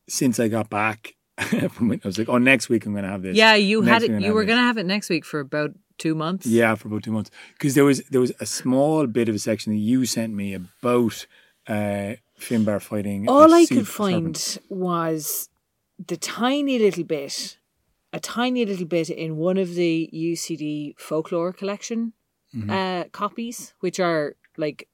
since 0.07 0.39
I 0.39 0.47
got 0.47 0.71
back 0.71 1.15
from 1.69 1.91
it, 1.91 2.01
I 2.03 2.07
was 2.07 2.17
like, 2.17 2.29
oh, 2.29 2.39
next 2.39 2.67
week 2.67 2.87
I'm 2.87 2.93
going 2.93 3.03
to 3.03 3.11
have 3.11 3.21
this. 3.21 3.37
Yeah, 3.37 3.53
you 3.53 3.83
Next 3.83 4.03
had 4.05 4.11
it. 4.11 4.21
You 4.23 4.33
were 4.33 4.43
gonna 4.43 4.63
have 4.63 4.77
it 4.77 4.87
next 4.87 5.09
week 5.09 5.23
for 5.23 5.39
about 5.39 5.71
two 5.99 6.15
months. 6.15 6.47
Yeah, 6.47 6.73
for 6.75 6.87
about 6.87 7.03
two 7.03 7.11
months. 7.11 7.29
Because 7.53 7.75
there 7.75 7.85
was 7.85 8.01
there 8.09 8.21
was 8.21 8.33
a 8.39 8.45
small 8.47 9.05
bit 9.05 9.29
of 9.29 9.35
a 9.35 9.39
section 9.39 9.71
that 9.73 9.79
you 9.79 10.05
sent 10.07 10.33
me 10.33 10.53
about 10.55 11.27
uh, 11.67 12.13
Finbar 12.39 12.81
fighting. 12.81 13.29
All 13.29 13.53
I 13.53 13.65
sea 13.65 13.75
could 13.75 13.87
serpent. 13.87 14.37
find 14.37 14.57
was 14.69 15.48
the 16.07 16.17
tiny 16.17 16.79
little 16.79 17.03
bit, 17.03 17.57
a 18.13 18.19
tiny 18.19 18.65
little 18.65 18.85
bit 18.87 19.09
in 19.09 19.37
one 19.37 19.57
of 19.57 19.75
the 19.75 20.09
UCD 20.13 20.95
folklore 20.97 21.53
collection 21.53 22.13
Mm-hmm. 22.55 22.71
uh, 22.71 23.03
copies, 23.11 23.75
which 23.79 23.99
are 23.99 24.35
like 24.57 24.87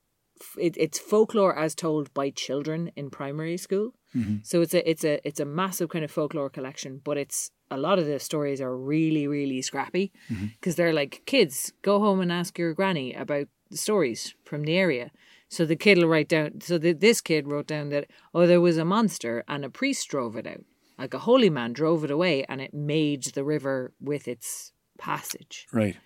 it, 0.60 0.76
it's 0.78 1.00
folklore 1.00 1.58
as 1.58 1.74
told 1.74 2.14
by 2.14 2.30
children 2.30 2.92
in 2.98 3.10
primary 3.10 3.56
school. 3.56 3.94
Mm-hmm. 4.14 4.40
So 4.44 4.60
it's 4.62 4.74
a 4.74 4.90
it's 4.90 5.06
a 5.06 5.26
it's 5.26 5.40
a 5.40 5.46
massive 5.46 5.88
kind 5.88 6.04
of 6.04 6.12
folklore 6.12 6.50
collection, 6.50 7.00
but 7.02 7.18
it's 7.18 7.52
a 7.72 7.78
lot 7.78 7.98
of 7.98 8.08
the 8.08 8.20
stories 8.20 8.60
are 8.60 8.76
really 8.76 9.26
really 9.26 9.62
scrappy 9.62 10.12
Mm-hmm. 10.30 10.48
because 10.60 10.76
they're 10.76 10.92
like 10.92 11.22
kids 11.26 11.72
go 11.82 12.00
home 12.02 12.20
and 12.20 12.30
ask 12.30 12.60
your 12.60 12.74
granny 12.74 13.14
about 13.14 13.48
the 13.72 13.78
stories 13.78 14.36
from 14.44 14.64
the 14.64 14.78
area. 14.78 15.12
So 15.48 15.64
the 15.66 15.78
kid 15.78 15.98
will 15.98 16.10
write 16.10 16.28
down. 16.28 16.60
So 16.60 16.78
the, 16.78 16.92
this 16.92 17.22
kid 17.22 17.48
wrote 17.48 17.68
down 17.68 17.88
that 17.92 18.08
oh 18.34 18.46
there 18.46 18.60
was 18.60 18.78
a 18.78 18.84
monster 18.84 19.46
and 19.48 19.64
a 19.64 19.70
priest 19.70 20.10
drove 20.10 20.36
it 20.36 20.46
out, 20.46 20.66
like 20.98 21.14
a 21.14 21.20
holy 21.20 21.50
man 21.50 21.74
drove 21.74 22.04
it 22.04 22.12
away 22.12 22.44
and 22.48 22.62
it 22.62 22.74
made 22.74 23.24
the 23.34 23.44
river 23.44 23.94
with 24.00 24.28
its 24.28 24.72
passage. 24.98 25.68
Right. 25.74 25.98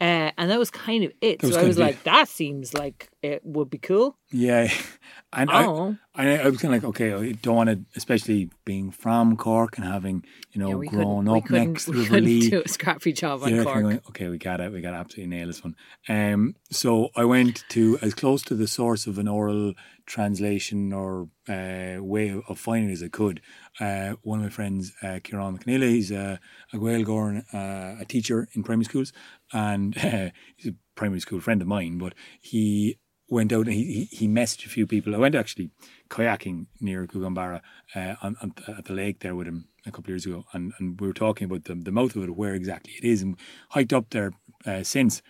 Uh, 0.00 0.30
and 0.38 0.48
that 0.48 0.60
was 0.60 0.70
kind 0.70 1.02
of 1.02 1.10
it. 1.20 1.40
That 1.40 1.48
was 1.48 1.56
so 1.56 1.60
I 1.60 1.64
was 1.64 1.76
of 1.76 1.80
it. 1.82 1.84
like, 1.86 2.02
that 2.04 2.28
seems 2.28 2.72
like 2.72 3.10
it 3.20 3.44
would 3.44 3.68
be 3.68 3.78
cool. 3.78 4.16
Yeah, 4.30 4.70
and 5.32 5.50
Oh. 5.52 5.96
I, 6.14 6.28
I, 6.28 6.36
I 6.36 6.48
was 6.48 6.60
kind 6.60 6.72
of 6.72 6.82
like, 6.84 6.88
okay, 6.90 7.12
I 7.12 7.32
don't 7.32 7.56
want 7.56 7.68
to, 7.70 7.80
especially 7.96 8.48
being 8.64 8.92
from 8.92 9.36
Cork 9.36 9.76
and 9.76 9.84
having, 9.84 10.24
you 10.52 10.60
know, 10.60 10.80
Yeah, 10.82 10.88
grown 10.88 11.26
up 11.28 11.50
next 11.50 11.86
to 11.86 11.92
River 11.94 12.20
Lee. 12.20 12.48
do 12.48 12.62
a 12.64 12.68
scrappy 12.68 13.12
job 13.12 13.42
on 13.42 13.52
You're 13.52 13.64
Cork. 13.64 13.74
kind 13.74 13.86
of 13.86 13.90
going, 13.92 14.02
okay, 14.10 14.28
we 14.28 14.38
got 14.38 14.60
it. 14.60 14.70
We 14.72 14.80
got 14.80 14.92
to 14.92 14.98
absolutely 14.98 15.36
nail 15.36 15.48
this 15.48 15.64
one. 15.64 15.74
Um, 16.08 16.54
so 16.70 17.08
I 17.16 17.24
went 17.24 17.64
to 17.70 17.98
as 18.00 18.14
close 18.14 18.42
to 18.44 18.54
the 18.54 18.68
source 18.68 19.08
of 19.08 19.18
an 19.18 19.26
oral 19.26 19.74
translation 20.06 20.92
or 20.92 21.28
uh, 21.48 21.96
way 22.02 22.28
of, 22.28 22.42
of 22.48 22.58
finding 22.58 22.90
it 22.90 22.94
as 22.94 23.02
I 23.02 23.08
could. 23.08 23.40
Uh, 23.80 24.14
one 24.22 24.40
of 24.40 24.44
my 24.44 24.50
friends, 24.50 24.92
uh, 25.02 25.20
Kieran 25.22 25.56
McNeely, 25.56 25.90
he's 25.90 26.10
a, 26.10 26.40
a 26.72 26.76
Gaeilgeoir, 26.76 27.44
uh, 27.54 28.00
a 28.00 28.04
teacher 28.04 28.48
in 28.54 28.62
primary 28.62 28.84
schools, 28.84 29.12
and 29.52 29.96
uh, 30.04 30.30
he's 30.56 30.72
a 30.72 30.76
primary 30.94 31.20
school 31.20 31.40
friend 31.40 31.62
of 31.62 31.68
mine. 31.68 31.98
But 31.98 32.14
he 32.40 32.98
went 33.28 33.52
out 33.52 33.66
and 33.66 33.74
he, 33.74 33.84
he, 33.84 34.04
he 34.04 34.28
messaged 34.28 34.66
a 34.66 34.70
few 34.70 34.86
people. 34.86 35.14
I 35.14 35.18
went 35.18 35.34
actually 35.34 35.70
kayaking 36.10 36.66
near 36.80 37.06
Gougane 37.06 37.34
Barra 37.34 37.62
uh, 37.94 38.14
on, 38.22 38.36
on, 38.40 38.54
at 38.76 38.86
the 38.86 38.94
lake 38.94 39.20
there 39.20 39.34
with 39.34 39.46
him 39.46 39.68
a 39.86 39.90
couple 39.90 40.06
of 40.06 40.08
years 40.08 40.26
ago, 40.26 40.44
and, 40.52 40.72
and 40.78 41.00
we 41.00 41.06
were 41.06 41.14
talking 41.14 41.44
about 41.44 41.64
the, 41.64 41.74
the 41.74 41.92
mouth 41.92 42.16
of 42.16 42.24
it, 42.24 42.36
where 42.36 42.54
exactly 42.54 42.94
it 42.94 43.04
is, 43.04 43.22
and 43.22 43.36
hiked 43.70 43.92
up 43.92 44.10
there 44.10 44.32
uh, 44.66 44.82
since. 44.82 45.22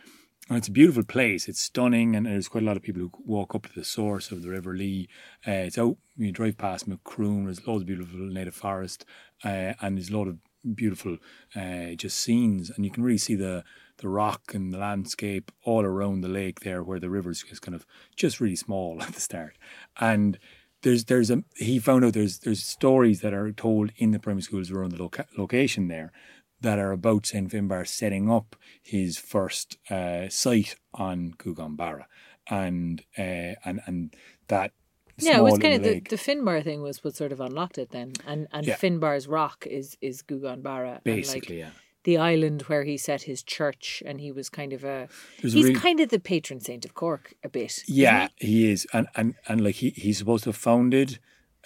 And 0.48 0.56
it's 0.56 0.68
a 0.68 0.72
beautiful 0.72 1.04
place. 1.04 1.46
It's 1.46 1.60
stunning, 1.60 2.16
and 2.16 2.24
there's 2.24 2.48
quite 2.48 2.62
a 2.62 2.66
lot 2.66 2.78
of 2.78 2.82
people 2.82 3.02
who 3.02 3.12
walk 3.26 3.54
up 3.54 3.66
to 3.66 3.74
the 3.74 3.84
source 3.84 4.30
of 4.30 4.42
the 4.42 4.48
River 4.48 4.74
Lee. 4.74 5.08
Uh, 5.46 5.66
it's 5.68 5.76
out. 5.76 5.98
You 6.16 6.32
drive 6.32 6.56
past 6.56 6.88
Macroom. 6.88 7.44
There's 7.44 7.66
loads 7.66 7.82
of 7.82 7.86
beautiful 7.86 8.18
native 8.18 8.54
forest, 8.54 9.04
uh, 9.44 9.74
and 9.82 9.98
there's 9.98 10.08
a 10.08 10.16
lot 10.16 10.26
of 10.26 10.38
beautiful 10.74 11.18
uh, 11.54 11.90
just 11.96 12.18
scenes, 12.18 12.70
and 12.70 12.84
you 12.84 12.90
can 12.90 13.02
really 13.02 13.18
see 13.18 13.34
the 13.34 13.62
the 13.98 14.08
rock 14.08 14.54
and 14.54 14.72
the 14.72 14.78
landscape 14.78 15.52
all 15.64 15.84
around 15.84 16.22
the 16.22 16.28
lake 16.28 16.60
there, 16.60 16.82
where 16.82 17.00
the 17.00 17.10
river 17.10 17.30
is 17.30 17.42
kind 17.42 17.74
of 17.74 17.84
just 18.16 18.40
really 18.40 18.56
small 18.56 19.02
at 19.02 19.12
the 19.12 19.20
start, 19.20 19.58
and 20.00 20.38
there's 20.82 21.04
there's 21.04 21.30
a 21.30 21.42
he 21.56 21.78
found 21.78 22.04
out 22.06 22.14
there's 22.14 22.38
there's 22.38 22.64
stories 22.64 23.20
that 23.20 23.34
are 23.34 23.52
told 23.52 23.92
in 23.96 24.12
the 24.12 24.18
primary 24.18 24.42
schools 24.42 24.70
around 24.70 24.92
the 24.92 25.02
loca- 25.02 25.26
location 25.36 25.88
there 25.88 26.12
that 26.60 26.78
are 26.78 26.92
about 26.92 27.26
St. 27.26 27.50
Finbar 27.50 27.86
setting 27.86 28.30
up 28.30 28.56
his 28.82 29.16
first 29.18 29.78
uh, 29.90 30.28
site 30.28 30.76
on 30.94 31.32
Gougane 31.38 31.76
Barra. 31.76 32.06
And 32.50 33.02
uh, 33.18 33.54
and 33.64 33.80
and 33.86 34.14
that 34.48 34.72
Yeah, 35.18 35.38
it 35.38 35.42
was 35.42 35.58
kind 35.58 35.74
of 35.74 35.82
the, 35.82 36.00
the 36.00 36.16
Finbar 36.16 36.62
thing 36.64 36.80
was 36.82 37.04
what 37.04 37.14
sort 37.14 37.32
of 37.32 37.40
unlocked 37.40 37.76
it 37.78 37.90
then, 37.90 38.12
and 38.26 38.48
and 38.52 38.66
Yeah. 38.66 38.76
Finbar's 38.76 39.26
rock 39.28 39.66
is 39.66 39.96
is 40.00 40.22
Gougane 40.22 40.62
Barra, 40.62 40.94
and, 40.94 41.04
basically, 41.04 41.56
like 41.62 41.66
yeah. 41.66 41.70
the 42.04 42.16
island 42.16 42.62
where 42.62 42.84
he 42.84 42.96
set 42.96 43.22
his 43.22 43.42
church, 43.42 44.02
and 44.06 44.18
he 44.20 44.32
was 44.32 44.48
kind 44.48 44.72
of 44.72 44.82
a 44.82 45.08
There's 45.42 45.52
a 45.54 45.56
he's 45.58 45.66
really- 45.66 45.80
kind 45.80 46.00
of 46.00 46.08
the 46.08 46.18
patron 46.20 46.60
saint 46.60 46.86
of 46.86 46.94
Cork 46.94 47.34
a 47.44 47.50
bit. 47.50 47.82
Yeah, 47.86 48.28
he 48.36 48.70
is, 48.70 48.86
and 48.94 49.08
and 49.14 49.34
and 49.46 49.62
like 49.62 49.74
he 49.76 49.90
he's 49.90 50.16
supposed 50.18 50.44
to 50.44 50.50
have 50.50 50.56
founded 50.56 51.18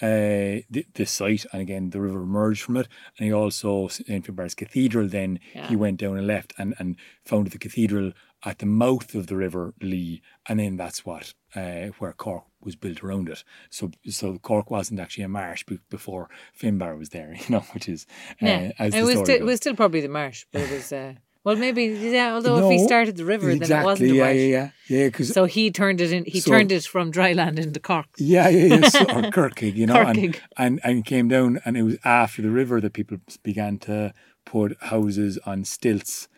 uh 0.03 0.63
the, 0.71 0.85
the 0.95 1.07
site, 1.07 1.47
and 1.53 1.63
again 1.63 1.91
the 1.91 2.01
river 2.01 2.23
emerged 2.23 2.63
from 2.63 2.77
it, 2.77 2.89
and 3.19 3.27
he 3.27 3.33
also 3.33 3.89
St 3.89 4.25
Finbar's 4.25 4.55
Cathedral. 4.55 5.09
Then 5.09 5.39
Yeah. 5.55 5.69
he 5.69 5.77
went 5.77 5.99
down 6.01 6.17
and 6.19 6.27
left, 6.27 6.53
and 6.59 6.75
and 6.79 6.97
founded 7.25 7.53
the 7.53 7.59
cathedral 7.59 8.13
at 8.45 8.59
the 8.59 8.67
mouth 8.67 9.15
of 9.15 9.29
the 9.29 9.37
River 9.37 9.73
Lee, 9.81 10.21
and 10.49 10.59
then 10.59 10.77
that's 10.77 11.07
what 11.07 11.35
uh 11.55 11.87
where 11.99 12.13
Cork 12.13 12.45
was 12.61 12.75
built 12.77 13.03
around 13.05 13.29
it. 13.29 13.45
So 13.71 13.91
so 14.09 14.39
Cork 14.39 14.71
wasn't 14.71 15.01
actually 15.01 15.25
a 15.25 15.29
marsh 15.29 15.65
be- 15.65 15.79
before 15.91 16.29
Finbar 16.61 16.99
was 16.99 17.11
there, 17.11 17.35
you 17.39 17.49
know, 17.49 17.65
which 17.73 17.89
is 17.89 18.07
uh. 18.43 18.47
Yeah, 18.47 18.73
as 18.79 18.95
it 18.95 19.03
was 19.05 19.19
still, 19.21 19.37
it 19.37 19.45
was 19.45 19.59
still 19.59 19.77
probably 19.77 20.01
the 20.01 20.09
marsh, 20.09 20.45
but 20.53 20.63
it 20.63 20.71
was 20.71 20.93
uh, 20.93 21.15
well 21.45 21.57
maybe 21.57 21.85
yeah. 21.87 22.35
Although 22.35 22.71
if 22.71 22.79
he 22.79 22.85
started 22.85 23.17
the 23.17 23.25
river, 23.25 23.55
then 23.55 23.81
it 23.81 23.85
wasn't 23.85 24.11
the 24.11 24.17
yeah, 24.17 24.25
marsh. 24.25 24.37
yeah, 24.37 24.71
yeah, 24.89 25.11
yeah, 25.19 25.25
So 25.25 25.45
he 25.45 25.71
turned 25.71 26.01
it 26.01 26.13
in. 26.13 26.25
He 26.25 26.41
So- 26.41 26.51
turned 26.51 26.73
it 26.73 26.85
from 26.85 27.11
dry 27.11 27.33
land 27.33 27.59
into 27.59 27.81
Cork. 27.81 28.07
Yeah, 28.19 28.49
yeah, 28.49 28.77
yeah. 28.77 28.89
So, 28.89 29.01
or 29.01 29.23
Corcaigh, 29.37 29.75
you 29.75 29.87
know, 29.87 29.95
Corcaigh. 29.95 30.25
and, 30.25 30.41
and 30.57 30.81
and 30.85 31.05
came 31.05 31.29
down, 31.29 31.61
and 31.65 31.77
it 31.77 31.83
was 31.83 31.97
after 32.05 32.43
the 32.43 32.51
river 32.51 32.81
that 32.81 32.93
people 32.93 33.19
began 33.43 33.79
to 33.81 34.13
put 34.45 34.77
houses 34.83 35.39
on 35.47 35.65
stilts 35.65 36.29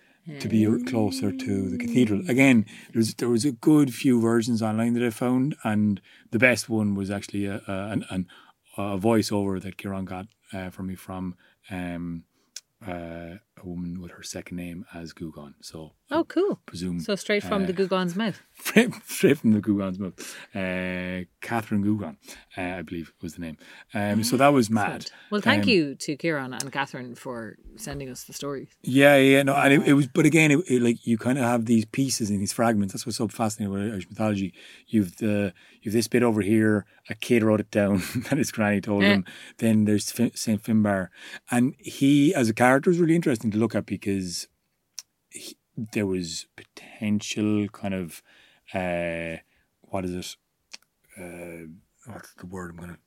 to 0.40 0.48
be 0.48 0.64
closer 0.86 1.30
to 1.32 1.68
the 1.68 1.76
cathedral. 1.76 2.22
Again, 2.28 2.64
there 2.92 3.00
was 3.00 3.14
there 3.16 3.28
was 3.28 3.44
a 3.44 3.52
good 3.52 3.92
few 3.92 4.20
versions 4.22 4.62
online 4.62 4.94
that 4.94 5.02
I 5.02 5.10
found, 5.10 5.54
and 5.64 6.00
the 6.30 6.38
best 6.38 6.68
one 6.70 6.94
was 6.94 7.10
actually 7.10 7.44
a, 7.44 7.60
a 7.68 7.72
an, 7.92 8.04
an 8.10 8.26
a 8.78 8.98
voiceover 8.98 9.60
that 9.62 9.76
Kieran 9.76 10.06
got 10.06 10.26
uh, 10.52 10.70
from 10.70 10.86
me 10.86 10.94
from 10.94 11.34
um, 11.70 12.24
uh, 12.86 13.34
woman 13.66 14.00
with 14.00 14.12
her 14.12 14.22
second 14.22 14.56
name 14.56 14.84
as 14.94 15.12
Gugon. 15.12 15.54
So 15.62 15.92
Oh, 16.10 16.24
cool. 16.24 16.60
presume 16.66 17.00
So 17.00 17.16
straight 17.16 17.42
from 17.42 17.62
uh, 17.62 17.66
the 17.66 17.72
Gugon's 17.72 18.14
mouth. 18.14 18.40
straight, 18.60 19.38
from 19.38 19.52
the 19.52 19.60
Gugon's 19.60 19.98
mouth. 19.98 20.14
Uh, 20.54 21.24
Catherine 21.40 21.82
Gugon, 21.82 22.16
uh, 22.56 22.78
I 22.78 22.82
believe 22.82 23.12
was 23.22 23.34
the 23.34 23.40
name. 23.40 23.56
Um, 23.94 24.22
so 24.22 24.36
that 24.36 24.48
was 24.48 24.70
mad. 24.80 25.10
Well, 25.30 25.40
thank 25.40 25.64
Um, 25.64 25.68
you 25.70 25.94
to 25.96 26.16
Kieran 26.16 26.52
and 26.52 26.70
Catherine 26.70 27.14
for 27.14 27.56
sending 27.76 28.08
us 28.10 28.24
the 28.24 28.32
stories. 28.32 28.68
Yeah, 28.82 29.16
yeah, 29.16 29.42
no, 29.42 29.54
and 29.54 29.72
it, 29.72 29.88
it 29.88 29.92
was, 29.94 30.06
but 30.06 30.26
again, 30.26 30.50
it, 30.50 30.58
it, 30.68 30.82
like 30.82 31.06
you 31.06 31.16
kind 31.18 31.38
of 31.38 31.44
have 31.44 31.64
these 31.66 31.84
pieces 31.86 32.30
and 32.30 32.40
these 32.40 32.52
fragments. 32.52 32.92
That's 32.92 33.06
what's 33.06 33.18
so 33.18 33.28
fascinating 33.28 33.74
about 33.74 33.90
Irish 33.90 34.08
mythology. 34.08 34.52
You've 34.86 35.16
the 35.16 35.52
you've 35.82 35.94
this 35.94 36.06
bit 36.08 36.22
over 36.22 36.42
here. 36.42 36.84
A 37.10 37.14
kid 37.14 37.42
wrote 37.42 37.60
it 37.60 37.70
down 37.70 38.02
that 38.30 38.38
his 38.38 38.50
granny 38.52 38.80
told 38.80 39.02
Yeah. 39.02 39.14
him. 39.14 39.24
Then 39.58 39.84
there's 39.84 40.06
Saint 40.34 40.62
Finbar, 40.62 41.08
and 41.50 41.74
he 41.78 42.34
as 42.34 42.48
a 42.48 42.54
character 42.54 42.90
is 42.90 42.98
really 42.98 43.14
interesting 43.16 43.50
to 43.54 43.58
look 43.60 43.74
at 43.74 43.86
because 43.86 44.48
he, 45.30 45.56
there 45.92 46.06
was 46.06 46.46
potential 46.56 47.68
kind 47.68 47.94
of 47.94 48.22
uh, 48.72 49.36
what 49.82 50.04
is 50.04 50.14
it? 50.14 50.36
Uh, 51.20 51.66
what's 52.12 52.34
the 52.34 52.46
word 52.46 52.70
I'm 52.70 52.76
gonna 52.76 52.98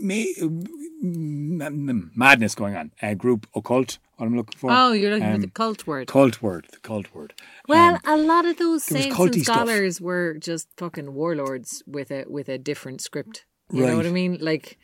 may, 0.00 0.32
mm, 0.40 2.10
madness 2.16 2.54
going 2.54 2.76
on. 2.76 2.92
A 3.02 3.14
group 3.14 3.46
occult. 3.54 3.98
What 4.16 4.26
I'm 4.26 4.36
looking 4.36 4.58
for. 4.58 4.70
Oh, 4.72 4.92
you're 4.92 5.10
looking 5.12 5.28
for 5.28 5.34
Um, 5.34 5.40
the 5.40 5.48
cult 5.48 5.86
word. 5.86 6.08
Cult 6.08 6.42
word, 6.42 6.66
the 6.72 6.78
cult 6.80 7.14
word. 7.14 7.34
Well, 7.68 8.00
Um, 8.04 8.20
a 8.20 8.22
lot 8.22 8.46
of 8.46 8.56
those 8.56 8.82
saints 8.82 9.16
and 9.16 9.34
stuff. 9.34 9.44
scholars 9.44 10.00
were 10.00 10.34
just 10.34 10.68
fucking 10.76 11.14
warlords 11.14 11.82
with 11.86 12.10
a 12.10 12.24
with 12.28 12.48
a 12.48 12.58
different 12.58 13.00
script. 13.00 13.44
You 13.70 13.86
know 13.86 13.96
what 13.96 14.06
I 14.06 14.10
mean? 14.10 14.38
Like 14.40 14.78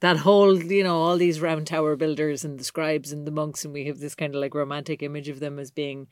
that 0.00 0.18
whole, 0.18 0.62
you 0.62 0.84
know, 0.84 0.96
all 0.96 1.16
these 1.16 1.40
round 1.40 1.66
tower 1.66 1.96
builders 1.96 2.44
and 2.44 2.58
the 2.58 2.64
scribes 2.64 3.12
and 3.12 3.26
the 3.26 3.30
monks, 3.30 3.64
and 3.64 3.72
we 3.72 3.86
have 3.86 3.98
this 3.98 4.14
kind 4.14 4.34
of 4.34 4.40
like 4.40 4.54
romantic 4.54 5.02
image 5.02 5.28
of 5.28 5.40
them 5.40 5.58
as 5.58 5.70
being 5.70 6.06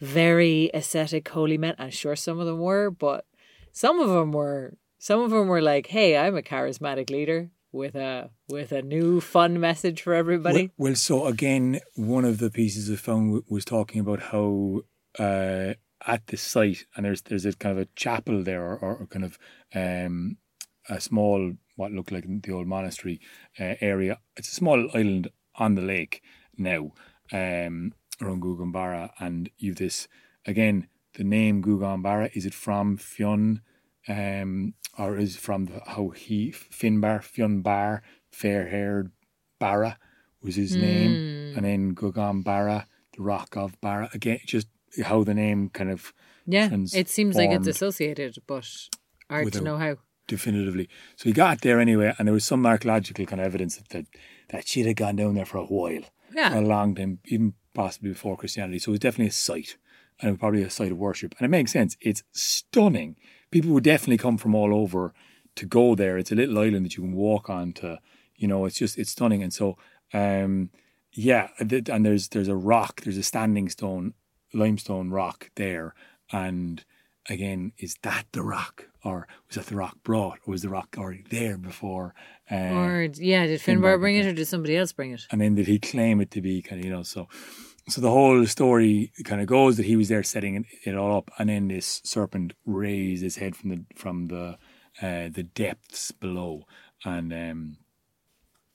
very 0.00 0.70
ascetic, 0.72 1.28
holy 1.28 1.58
men. 1.58 1.74
I'm 1.78 1.90
sure 1.90 2.16
some 2.16 2.38
of 2.38 2.46
them 2.46 2.60
were, 2.60 2.90
but 2.90 3.26
some 3.72 3.98
of 4.00 4.08
them 4.08 4.32
were. 4.32 4.76
Some 4.98 5.20
of 5.20 5.30
them 5.30 5.48
were 5.48 5.60
like, 5.60 5.88
"Hey, 5.88 6.16
I'm 6.16 6.36
a 6.36 6.42
charismatic 6.42 7.10
leader 7.10 7.50
with 7.72 7.94
a 7.94 8.30
with 8.48 8.72
a 8.72 8.82
new 8.82 9.20
fun 9.20 9.60
message 9.60 10.00
for 10.00 10.14
everybody." 10.14 10.70
well, 10.78 10.90
well, 10.90 10.94
so 10.94 11.26
again, 11.26 11.80
one 11.94 12.24
of 12.24 12.38
the 12.38 12.50
pieces 12.50 12.88
of 12.88 13.04
w- 13.04 13.44
was 13.48 13.64
talking 13.64 14.00
about 14.00 14.20
how 14.20 14.82
uh, 15.18 15.74
at 16.06 16.26
the 16.28 16.36
site, 16.36 16.86
and 16.96 17.04
there's 17.04 17.22
there's 17.22 17.44
a 17.44 17.52
kind 17.52 17.76
of 17.76 17.82
a 17.82 17.88
chapel 17.96 18.42
there, 18.42 18.62
or, 18.62 18.96
or 18.96 19.06
kind 19.06 19.24
of 19.24 19.38
um, 19.74 20.38
a 20.88 21.00
small 21.00 21.52
what 21.76 21.92
looked 21.92 22.12
like 22.12 22.24
the 22.42 22.52
old 22.52 22.66
monastery 22.66 23.20
uh, 23.58 23.74
area. 23.80 24.18
It's 24.36 24.50
a 24.50 24.54
small 24.54 24.88
island 24.94 25.28
on 25.56 25.74
the 25.74 25.82
lake 25.82 26.22
now, 26.56 26.92
um, 27.32 27.92
around 28.20 28.42
Gougane 28.42 28.72
Barra, 28.72 29.12
and 29.18 29.50
you've 29.58 29.76
this 29.76 30.08
again. 30.46 30.88
The 31.14 31.24
name 31.24 31.62
Gougane 31.62 32.02
Barra 32.02 32.28
is 32.34 32.44
it 32.44 32.54
from 32.54 32.96
Fionn, 32.96 33.60
um, 34.08 34.74
or 34.98 35.16
is 35.16 35.36
it 35.36 35.40
from 35.40 35.66
the, 35.66 35.80
how 35.86 36.08
he 36.08 36.50
Finbar 36.50 37.22
Fionn 37.22 37.62
fair 38.32 38.66
haired 38.66 39.12
Barra 39.60 39.98
was 40.44 40.56
his 40.56 40.76
name, 40.76 41.54
and 41.56 41.64
then 41.64 41.94
Gugambara, 41.94 42.84
the 43.16 43.22
Rock 43.22 43.56
of 43.56 43.80
Barra. 43.80 44.10
Again, 44.12 44.40
just 44.44 44.68
how 45.02 45.24
the 45.24 45.34
name 45.34 45.70
kind 45.70 45.90
of 45.90 46.12
yeah, 46.46 46.68
it 46.72 47.08
seems 47.08 47.34
like 47.36 47.50
it's 47.50 47.66
associated, 47.66 48.36
but 48.46 48.68
hard 49.30 49.52
to 49.54 49.60
know 49.62 49.78
how. 49.78 49.96
Definitively. 50.26 50.88
So 51.16 51.24
he 51.28 51.32
got 51.32 51.60
there 51.60 51.80
anyway, 51.80 52.14
and 52.18 52.26
there 52.28 52.32
was 52.32 52.44
some 52.44 52.64
archaeological 52.66 53.26
kind 53.26 53.40
of 53.40 53.46
evidence 53.46 53.76
that 53.76 53.88
that, 53.90 54.06
that 54.50 54.68
she'd 54.68 54.86
had 54.86 54.96
gone 54.96 55.16
down 55.16 55.34
there 55.34 55.44
for 55.46 55.58
a 55.58 55.64
while, 55.66 56.02
Yeah. 56.34 56.50
for 56.50 56.56
a 56.58 56.60
long 56.66 56.94
time, 56.94 57.18
even 57.26 57.54
possibly 57.74 58.10
before 58.10 58.36
Christianity. 58.36 58.78
So 58.78 58.90
it 58.90 58.94
was 58.94 59.00
definitely 59.00 59.28
a 59.28 59.32
site, 59.32 59.76
and 60.20 60.38
probably 60.38 60.62
a 60.62 60.70
site 60.70 60.92
of 60.92 60.98
worship, 60.98 61.34
and 61.38 61.44
it 61.44 61.50
makes 61.50 61.72
sense. 61.72 61.96
It's 62.00 62.22
stunning. 62.32 63.16
People 63.50 63.72
would 63.72 63.84
definitely 63.84 64.18
come 64.18 64.38
from 64.38 64.54
all 64.54 64.74
over 64.74 65.12
to 65.56 65.66
go 65.66 65.94
there. 65.94 66.18
It's 66.18 66.32
a 66.32 66.36
little 66.36 66.58
island 66.58 66.84
that 66.84 66.96
you 66.96 67.02
can 67.02 67.12
walk 67.14 67.48
on 67.48 67.72
to, 67.74 67.98
you 68.36 68.48
know, 68.48 68.64
it's 68.64 68.78
just 68.78 68.98
it's 68.98 69.10
stunning. 69.12 69.42
And 69.42 69.52
so, 69.52 69.76
um, 70.12 70.70
yeah, 71.12 71.48
and 71.58 72.04
there's 72.04 72.28
there's 72.28 72.48
a 72.48 72.56
rock, 72.56 73.02
there's 73.02 73.16
a 73.18 73.22
standing 73.22 73.68
stone, 73.68 74.14
limestone 74.52 75.10
rock 75.10 75.50
there, 75.56 75.94
and 76.32 76.84
again, 77.28 77.72
is 77.78 77.96
that 78.02 78.24
the 78.32 78.42
rock, 78.42 78.86
or 79.04 79.26
was 79.48 79.56
that 79.56 79.66
the 79.66 79.76
rock 79.76 79.96
brought, 80.02 80.38
or 80.46 80.50
was 80.52 80.62
the 80.62 80.68
rock 80.68 80.96
already 80.98 81.24
there 81.30 81.56
before? 81.56 82.14
Uh, 82.50 82.54
Or 82.54 83.08
yeah, 83.14 83.46
did 83.46 83.60
Finbar 83.60 83.98
bring 83.98 84.16
it, 84.16 84.26
or 84.26 84.32
did 84.32 84.46
somebody 84.46 84.76
else 84.76 84.92
bring 84.92 85.12
it? 85.12 85.22
and 85.30 85.40
then 85.40 85.54
did 85.54 85.66
he 85.66 85.78
claim 85.78 86.20
it 86.20 86.30
to 86.32 86.40
be 86.40 86.60
kind 86.62 86.80
of 86.80 86.84
you 86.84 86.90
know 86.90 87.02
so 87.02 87.28
so 87.88 88.00
the 88.00 88.10
whole 88.10 88.46
story 88.46 89.12
kind 89.24 89.40
of 89.42 89.46
goes 89.46 89.76
that 89.76 89.84
he 89.86 89.94
was 89.96 90.08
there 90.08 90.22
setting 90.22 90.64
it, 90.86 90.94
all 90.96 91.16
up, 91.18 91.30
and 91.38 91.48
then 91.50 91.68
this 91.68 92.00
serpent 92.04 92.54
raised 92.64 93.22
his 93.22 93.36
head 93.36 93.54
from 93.56 93.68
the 93.70 93.84
from 93.94 94.26
the 94.26 94.58
uh, 95.02 95.28
the 95.30 95.42
depths 95.54 96.10
below, 96.12 96.66
and 97.04 97.32
um, 97.32 97.76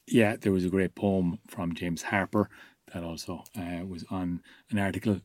yeah, 0.08 0.36
there 0.40 0.52
was 0.52 0.66
a 0.66 0.70
great 0.70 0.96
poem 0.96 1.40
from 1.48 1.74
James 1.74 2.04
Harper 2.04 2.50
that 2.94 3.04
also 3.04 3.44
uh, 3.58 3.86
was 3.86 4.04
on 4.10 4.42
an 4.72 4.80
article, 4.80 5.22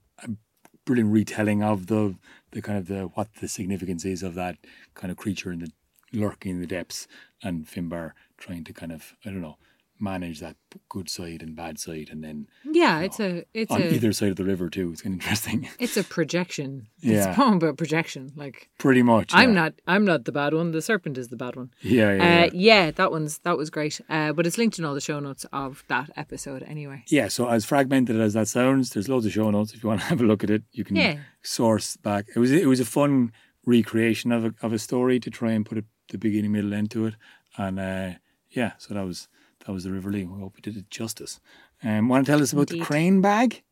brilliant 0.84 1.12
retelling 1.12 1.62
of 1.62 1.86
the 1.86 2.16
the 2.52 2.62
kind 2.62 2.78
of 2.78 2.86
the 2.86 3.02
what 3.14 3.28
the 3.40 3.48
significance 3.48 4.04
is 4.04 4.22
of 4.22 4.34
that 4.34 4.56
kind 4.94 5.10
of 5.10 5.16
creature 5.16 5.52
in 5.52 5.60
the 5.60 5.72
lurking 6.12 6.52
in 6.52 6.60
the 6.60 6.66
depths, 6.66 7.08
and 7.42 7.66
Finbar 7.66 8.12
trying 8.38 8.64
to 8.64 8.72
kind 8.72 8.92
of 8.92 9.14
I 9.24 9.30
don't 9.30 9.42
know 9.42 9.56
manage 10.00 10.40
that 10.40 10.56
good 10.88 11.08
side 11.08 11.40
and 11.42 11.54
bad 11.54 11.78
side, 11.78 12.08
and 12.10 12.22
then 12.24 12.46
Yeah, 12.64 13.00
it's 13.00 13.20
a 13.20 13.44
it's 13.54 13.70
on 13.70 13.80
a 13.82 13.86
either 13.86 14.12
side 14.12 14.30
of 14.30 14.36
the 14.36 14.44
river 14.44 14.68
too. 14.68 14.90
It's 14.92 15.02
kind 15.02 15.14
of 15.14 15.20
interesting. 15.20 15.68
it's 15.78 15.96
a 15.96 16.04
projection. 16.04 16.88
Yeah. 17.00 17.16
It's 17.18 17.26
a 17.26 17.32
poem 17.34 17.54
about 17.54 17.76
projection. 17.78 18.32
Like 18.36 18.68
Pretty 18.78 19.02
much. 19.02 19.30
I'm 19.32 19.50
yeah. 19.50 19.60
not 19.62 19.74
I'm 19.86 20.04
not 20.04 20.24
the 20.24 20.32
bad 20.32 20.52
one. 20.52 20.72
The 20.72 20.82
serpent 20.82 21.16
is 21.16 21.28
the 21.28 21.36
bad 21.36 21.54
one. 21.56 21.70
Yeah, 21.80 22.14
yeah, 22.14 22.44
Uh, 22.46 22.50
yeah, 22.52 22.90
that 22.90 23.10
one's 23.12 23.38
that 23.38 23.56
was 23.56 23.70
great. 23.70 24.00
Uh, 24.08 24.32
but 24.32 24.46
it's 24.46 24.58
linked 24.58 24.78
in 24.78 24.84
all 24.84 24.94
the 24.94 25.00
show 25.00 25.20
notes 25.20 25.46
of 25.52 25.84
that 25.88 26.10
episode 26.16 26.62
anyway. 26.64 27.04
Yeah, 27.08 27.28
so 27.28 27.48
as 27.48 27.64
fragmented 27.64 28.20
as 28.20 28.34
that 28.34 28.48
sounds, 28.48 28.90
there's 28.90 29.08
loads 29.08 29.26
of 29.26 29.32
show 29.32 29.50
notes. 29.50 29.72
If 29.74 29.82
you 29.82 29.88
want 29.88 30.00
to 30.00 30.06
have 30.12 30.20
a 30.20 30.24
look 30.24 30.42
at 30.44 30.50
it, 30.50 30.64
you 30.72 30.84
can 30.84 30.96
Yeah. 30.96 31.18
source 31.42 31.96
back. 31.96 32.26
It 32.34 32.38
was 32.38 32.50
it 32.50 32.66
was 32.66 32.80
a 32.80 32.84
fun 32.84 33.32
recreation 33.64 34.32
of 34.32 34.44
a 34.44 34.54
of 34.60 34.72
a 34.72 34.78
story 34.78 35.20
to 35.20 35.30
try 35.30 35.52
and 35.52 35.64
put 35.64 35.78
a, 35.78 35.84
the 36.10 36.18
beginning, 36.18 36.52
middle, 36.52 36.74
end 36.74 36.90
to 36.90 37.06
it, 37.06 37.14
and 37.56 37.78
uh, 37.78 38.10
yeah, 38.50 38.72
so 38.78 38.92
that 38.94 39.04
was 39.06 39.28
that 39.66 39.72
was 39.72 39.84
the 39.84 39.90
River 39.92 40.10
Lee. 40.10 40.24
We 40.24 40.40
hope 40.40 40.54
we 40.56 40.60
did 40.60 40.76
it 40.76 40.90
justice. 40.90 41.40
Um, 41.82 42.08
want 42.08 42.26
to 42.26 42.32
tell 42.32 42.42
us 42.42 42.52
about 42.52 42.70
Indeed. 42.70 42.80
the 42.82 42.84
crane 42.86 43.20
bag? 43.20 43.62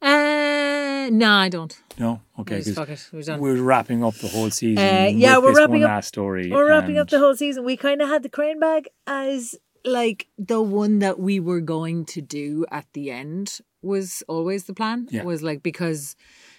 Uh, 0.00 1.08
no, 1.10 1.30
I 1.32 1.48
don't. 1.48 1.76
No, 1.98 2.20
okay, 2.40 2.60
Just 2.60 2.74
fuck 2.76 2.88
it. 2.88 3.08
We're 3.12 3.22
done. 3.22 3.40
we're 3.40 3.60
wrapping 3.62 4.02
up 4.04 4.14
the 4.14 4.28
whole 4.28 4.50
season. 4.50 4.84
Uh, 4.84 5.10
yeah, 5.12 5.38
we're 5.38 5.54
wrapping 5.54 5.84
up- 5.84 5.88
last 5.88 6.08
story. 6.08 6.50
We're 6.50 6.68
wrapping 6.68 6.98
up 6.98 7.08
the 7.08 7.18
whole 7.18 7.36
season. 7.36 7.64
We 7.64 7.76
kind 7.76 8.02
of 8.02 8.08
had 8.08 8.22
the 8.22 8.28
crane 8.28 8.58
bag 8.58 8.88
as 9.06 9.54
like 9.84 10.28
the 10.38 10.60
one 10.62 11.00
that 11.00 11.18
we 11.18 11.40
were 11.40 11.60
going 11.60 12.04
to 12.06 12.20
do 12.20 12.64
at 12.70 12.86
the 12.94 13.10
end 13.10 13.60
was 13.82 14.22
always 14.28 14.64
the 14.64 14.74
plan. 14.74 15.08
Yeah. 15.10 15.24
Was 15.24 15.42
like 15.42 15.62
because 15.62 16.16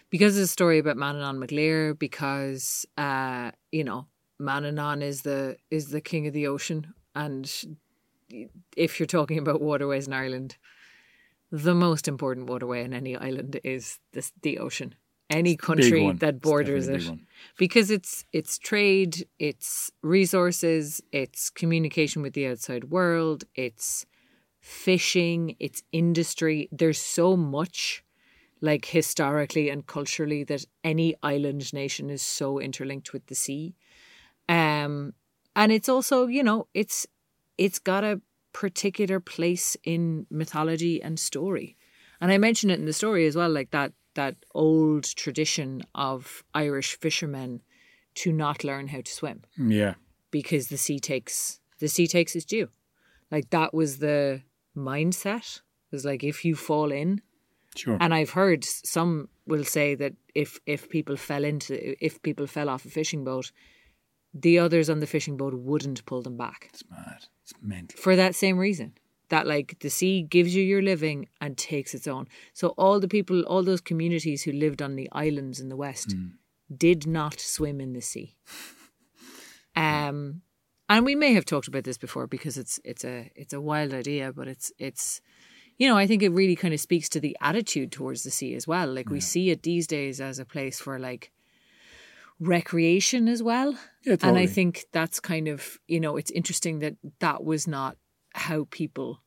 because 0.10 0.36
of 0.36 0.42
the 0.42 0.48
story 0.48 0.78
about 0.80 0.96
Manannán 0.98 1.38
Mac 1.40 1.52
Lir, 1.52 1.94
because 1.94 2.86
uh, 2.98 3.52
you 3.72 3.84
know, 3.84 4.08
Manannán 4.42 5.02
is 5.02 5.22
the 5.24 5.58
is 5.72 5.90
the 5.90 6.02
king 6.02 6.28
of 6.28 6.34
the 6.34 6.48
ocean 6.48 6.94
and 7.16 7.52
if 8.76 9.00
you're 9.00 9.08
talking 9.08 9.38
about 9.38 9.62
waterways 9.62 10.08
in 10.08 10.14
Ireland, 10.14 10.58
the 11.52 11.76
most 11.76 12.08
important 12.08 12.50
waterway 12.50 12.84
in 12.84 12.94
any 12.94 13.16
island 13.16 13.60
is 13.64 14.00
this, 14.14 14.32
the 14.42 14.58
ocean. 14.58 14.96
Any 15.30 15.56
country 15.56 16.12
that 16.20 16.42
borders 16.42 16.88
it 16.88 17.10
because 17.58 17.90
it's 17.90 18.26
it's 18.34 18.60
trade, 18.60 19.28
it's 19.40 19.90
resources, 20.02 21.02
it's 21.12 21.50
communication 21.50 22.22
with 22.22 22.34
the 22.34 22.48
outside 22.48 22.86
world, 22.92 23.44
it's 23.56 24.06
fishing, 24.60 25.56
it's 25.60 25.82
industry. 25.92 26.70
There's 26.72 27.00
so 27.00 27.36
much 27.36 28.04
like 28.62 28.86
historically 28.86 29.70
and 29.70 29.88
culturally 29.88 30.44
that 30.46 30.66
any 30.84 31.16
island 31.24 31.74
nation 31.74 32.10
is 32.10 32.22
so 32.22 32.60
interlinked 32.60 33.14
with 33.14 33.26
the 33.28 33.36
sea. 33.36 33.76
Um 34.50 35.14
and 35.56 35.72
it's 35.72 35.90
also, 35.90 36.28
you 36.28 36.44
know, 36.44 36.68
it's 36.74 37.08
it's 37.58 37.80
got 37.80 38.04
a 38.04 38.22
particular 38.54 39.20
place 39.20 39.76
in 39.84 40.26
mythology 40.30 41.02
and 41.02 41.20
story. 41.20 41.76
And 42.22 42.32
I 42.32 42.38
mention 42.38 42.70
it 42.70 42.80
in 42.80 42.86
the 42.86 42.94
story 42.94 43.28
as 43.28 43.36
well, 43.36 43.50
like 43.50 43.72
that 43.72 43.94
that 44.16 44.36
old 44.54 45.04
tradition 45.04 45.84
of 45.96 46.44
Irish 46.54 46.98
fishermen 47.00 47.62
to 48.16 48.32
not 48.32 48.64
learn 48.64 48.88
how 48.88 49.02
to 49.02 49.12
swim 49.12 49.42
Yeah, 49.58 49.96
because 50.32 50.68
the 50.68 50.78
sea 50.78 51.00
takes 51.00 51.60
the 51.80 51.88
sea 51.88 52.08
takes 52.08 52.36
its 52.36 52.46
due. 52.46 52.70
Like 53.32 53.50
that 53.50 53.74
was 53.74 53.98
the 53.98 54.44
mindset. 54.78 55.62
It 55.92 55.96
was 55.96 56.06
like 56.06 56.24
if 56.24 56.46
you 56.46 56.56
fall 56.56 56.92
in, 56.92 57.22
sure. 57.76 57.98
and 58.00 58.14
I've 58.14 58.32
heard 58.32 58.64
some 58.64 59.30
will 59.46 59.64
say 59.64 59.96
that 59.96 60.14
if 60.34 60.60
if 60.66 60.90
people 60.90 61.18
fell 61.18 61.44
into 61.44 61.96
if 62.04 62.22
people 62.22 62.48
fell 62.48 62.70
off 62.70 62.86
a 62.86 62.90
fishing 62.90 63.24
boat, 63.24 63.52
the 64.34 64.60
others 64.60 64.90
on 64.90 65.00
the 65.00 65.08
fishing 65.08 65.38
boat 65.38 65.54
wouldn't 65.54 66.06
pull 66.06 66.22
them 66.22 66.38
back. 66.38 66.70
It's 66.74 66.84
mad. 66.90 67.26
It's 67.44 67.54
mental. 67.62 68.00
for 68.00 68.16
that 68.16 68.36
same 68.36 68.58
reason 68.58 68.94
that 69.30 69.48
like 69.48 69.80
the 69.80 69.90
sea 69.90 70.22
gives 70.22 70.56
you 70.56 70.64
your 70.64 70.82
living 70.82 71.28
and 71.42 71.58
takes 71.58 71.94
its 71.94 72.08
own. 72.08 72.28
So 72.54 72.70
all 72.70 73.00
the 73.00 73.08
people 73.08 73.42
all 73.44 73.64
those 73.64 73.82
communities 73.82 74.44
who 74.44 74.52
lived 74.52 74.82
on 74.82 74.96
the 74.96 75.10
islands 75.12 75.60
in 75.60 75.70
the 75.70 75.76
west 75.76 76.16
did 76.76 77.06
not 77.08 77.40
swim 77.40 77.80
in 77.82 77.94
the 77.94 78.02
sea. 78.02 78.36
Um 79.76 80.42
and 80.90 81.06
we 81.06 81.16
may 81.16 81.34
have 81.34 81.46
talked 81.46 81.68
about 81.68 81.84
this 81.84 81.98
before 81.98 82.28
because 82.28 82.58
it's 82.58 82.80
it's 82.84 83.04
a 83.04 83.32
it's 83.36 83.54
a 83.54 83.62
wild 83.62 83.94
idea 83.94 84.32
but 84.32 84.48
it's 84.48 84.72
it's 84.78 85.22
you 85.78 85.88
know 85.88 85.98
i 85.98 86.06
think 86.06 86.22
it 86.22 86.30
really 86.30 86.56
kind 86.56 86.74
of 86.74 86.80
speaks 86.80 87.10
to 87.10 87.20
the 87.20 87.36
attitude 87.42 87.92
towards 87.92 88.24
the 88.24 88.30
sea 88.32 88.54
as 88.54 88.68
well. 88.68 88.88
Like 88.94 89.10
we 89.10 89.20
see 89.20 89.50
it 89.50 89.64
these 89.64 89.88
days 89.88 90.22
as 90.22 90.38
a 90.40 90.46
place 90.46 90.80
for 90.80 91.00
like 91.00 91.32
recreation 92.48 93.28
as 93.28 93.42
well 93.42 93.78
Yeah, 94.04 94.18
and 94.22 94.38
I 94.38 94.46
think 94.46 94.86
that's 94.92 95.20
kind 95.20 95.48
of, 95.48 95.80
you 95.88 96.00
know, 96.00 96.18
it's 96.18 96.32
interesting 96.32 96.80
that 96.80 96.96
that 97.20 97.44
was 97.44 97.68
not 97.68 97.98
how 98.34 98.68
people 98.70 99.22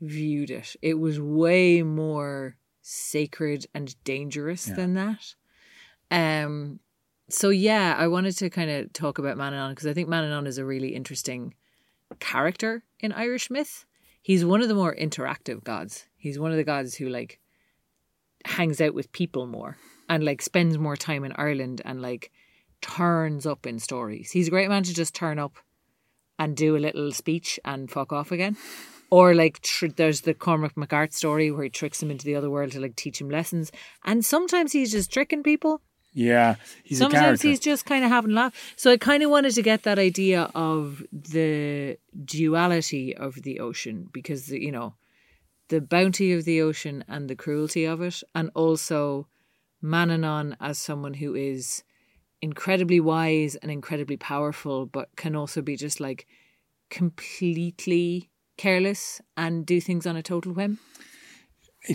viewed 0.00 0.50
it. 0.50 0.76
It 0.82 0.94
was 0.94 1.20
way 1.20 1.82
more 1.82 2.56
sacred 2.82 3.66
and 3.74 3.94
dangerous 4.04 4.64
than 4.64 4.94
that. 4.94 5.34
Um, 6.10 6.80
so 7.28 7.50
yeah, 7.50 7.94
I 7.98 8.08
wanted 8.08 8.36
to 8.38 8.50
kind 8.50 8.70
of 8.70 8.92
talk 8.92 9.18
about 9.18 9.36
Manannán 9.36 9.70
because 9.70 9.86
I 9.86 9.92
think 9.92 10.08
Manannán 10.08 10.46
is 10.46 10.58
a 10.58 10.64
really 10.64 10.94
interesting 10.94 11.54
character 12.20 12.82
in 13.00 13.12
Irish 13.12 13.50
myth. 13.50 13.84
He's 14.22 14.44
one 14.44 14.62
of 14.62 14.68
the 14.68 14.74
more 14.74 14.94
interactive 14.94 15.62
gods. 15.64 16.06
He's 16.16 16.38
one 16.38 16.50
of 16.50 16.56
the 16.56 16.64
gods 16.64 16.94
who 16.94 17.08
like 17.08 17.38
hangs 18.44 18.80
out 18.80 18.94
with 18.94 19.12
people 19.12 19.46
more 19.46 19.76
and 20.08 20.24
like 20.24 20.40
spends 20.42 20.78
more 20.78 20.96
time 20.96 21.24
in 21.24 21.32
Ireland 21.32 21.82
and 21.84 22.00
like 22.00 22.30
turns 22.80 23.46
up 23.46 23.66
in 23.66 23.78
stories. 23.78 24.30
He's 24.30 24.48
a 24.48 24.50
great 24.50 24.68
man 24.68 24.82
to 24.84 24.94
just 24.94 25.14
turn 25.14 25.38
up 25.38 25.56
and 26.38 26.56
do 26.56 26.76
a 26.76 26.78
little 26.78 27.12
speech 27.12 27.58
and 27.64 27.90
fuck 27.90 28.12
off 28.12 28.32
again. 28.32 28.56
Or 29.10 29.34
like 29.34 29.60
tr- 29.60 29.86
there's 29.88 30.22
the 30.22 30.34
Cormac 30.34 30.76
mac 30.76 30.90
Airt 30.90 31.12
story 31.12 31.50
where 31.50 31.64
he 31.64 31.70
tricks 31.70 32.02
him 32.02 32.10
into 32.10 32.26
the 32.26 32.34
other 32.34 32.50
world 32.50 32.72
to 32.72 32.80
like 32.80 32.96
teach 32.96 33.20
him 33.20 33.30
lessons. 33.30 33.72
And 34.04 34.24
sometimes 34.24 34.72
he's 34.72 34.92
just 34.92 35.12
tricking 35.12 35.42
people. 35.42 35.80
Yeah, 36.12 36.56
he's 36.84 37.00
a 37.00 37.04
Sometimes 37.04 37.42
he's 37.42 37.60
just 37.60 37.84
kind 37.84 38.04
of 38.04 38.10
having 38.10 38.32
a 38.32 38.34
laugh. 38.34 38.74
So 38.76 38.90
I 38.90 38.96
kind 38.96 39.22
of 39.22 39.30
wanted 39.30 39.54
to 39.54 39.62
get 39.62 39.84
that 39.84 39.98
idea 39.98 40.50
of 40.54 41.02
the 41.12 41.98
duality 42.24 43.14
of 43.14 43.42
the 43.42 43.60
ocean 43.60 44.08
because 44.12 44.46
the, 44.46 44.60
you 44.60 44.72
know 44.72 44.94
the 45.68 45.80
bounty 45.80 46.32
of 46.32 46.44
the 46.44 46.60
ocean 46.60 47.04
and 47.08 47.28
the 47.28 47.36
cruelty 47.36 47.84
of 47.84 48.00
it, 48.00 48.22
and 48.34 48.50
also 48.54 49.28
Manannán 49.82 50.56
as 50.60 50.78
someone 50.78 51.14
who 51.14 51.34
is 51.34 51.84
incredibly 52.40 53.00
wise 53.00 53.56
and 53.56 53.70
incredibly 53.70 54.16
powerful, 54.16 54.86
but 54.86 55.08
can 55.16 55.34
also 55.36 55.62
be 55.62 55.76
just 55.76 56.00
like 56.00 56.26
completely 56.90 58.30
careless 58.56 59.20
and 59.36 59.64
do 59.64 59.80
things 59.80 60.06
on 60.06 60.16
a 60.16 60.22
total 60.22 60.52
whim. 60.52 60.78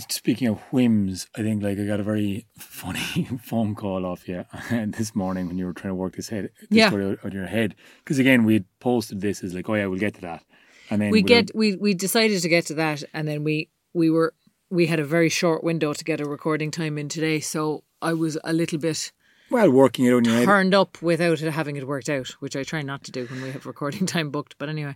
Speaking 0.10 0.48
of 0.48 0.60
whims, 0.72 1.28
I 1.36 1.42
think 1.42 1.62
like 1.62 1.78
I 1.78 1.86
got 1.86 2.00
a 2.00 2.04
very 2.04 2.48
funny 2.58 3.28
phone 3.44 3.76
call 3.76 4.06
off 4.06 4.28
you 4.28 4.46
uh, 4.54 4.86
this 4.88 5.14
morning 5.14 5.48
when 5.48 5.58
you 5.58 5.66
were 5.66 5.74
trying 5.74 5.92
to 5.92 5.96
work 5.96 6.16
this 6.16 6.30
head, 6.30 6.50
this 6.70 6.80
Yeah. 6.80 6.88
story 6.88 7.18
out, 7.24 7.34
your 7.34 7.46
head. 7.46 7.76
Because 8.00 8.18
again, 8.18 8.44
we 8.44 8.54
had 8.54 8.66
posted 8.80 9.22
this 9.22 9.44
as 9.44 9.54
like, 9.54 9.70
oh 9.70 9.76
yeah, 9.76 9.86
we'll 9.88 10.00
get 10.00 10.16
to 10.16 10.22
that, 10.22 10.44
and 10.90 11.02
then 11.02 11.12
we 11.12 11.22
we'll- 11.22 11.28
get 11.28 11.52
we 11.54 11.76
we 11.76 11.94
decided 11.94 12.42
to 12.42 12.50
get 12.50 12.66
to 12.68 12.74
that 12.76 13.04
and 13.14 13.28
then 13.28 13.44
we 13.44 13.70
we 13.94 14.10
were 14.10 14.34
we 14.70 14.88
had 14.88 15.00
a 15.00 15.06
very 15.06 15.30
short 15.30 15.64
window 15.64 15.94
to 15.94 16.04
get 16.04 16.20
a 16.22 16.26
recording 16.26 16.72
time 16.72 16.98
in 16.98 17.08
today 17.08 17.40
so 17.40 17.84
i 18.02 18.12
was 18.12 18.38
a 18.44 18.52
little 18.54 18.80
bit 18.80 19.12
well 19.52 19.70
working 19.72 20.06
it 20.06 20.14
in 20.14 20.24
your 20.26 20.36
head. 20.36 20.46
turned 20.46 20.74
up 20.74 21.02
without 21.02 21.42
it 21.42 21.52
having 21.52 21.76
it 21.76 21.86
worked 21.88 22.10
out 22.10 22.30
which 22.40 22.56
i 22.56 22.64
try 22.64 22.82
not 22.82 23.04
to 23.04 23.12
do 23.12 23.26
when 23.26 23.42
we 23.42 23.52
have 23.52 23.66
recording 23.66 24.06
time 24.16 24.30
booked 24.32 24.56
but 24.58 24.70
anyway 24.70 24.96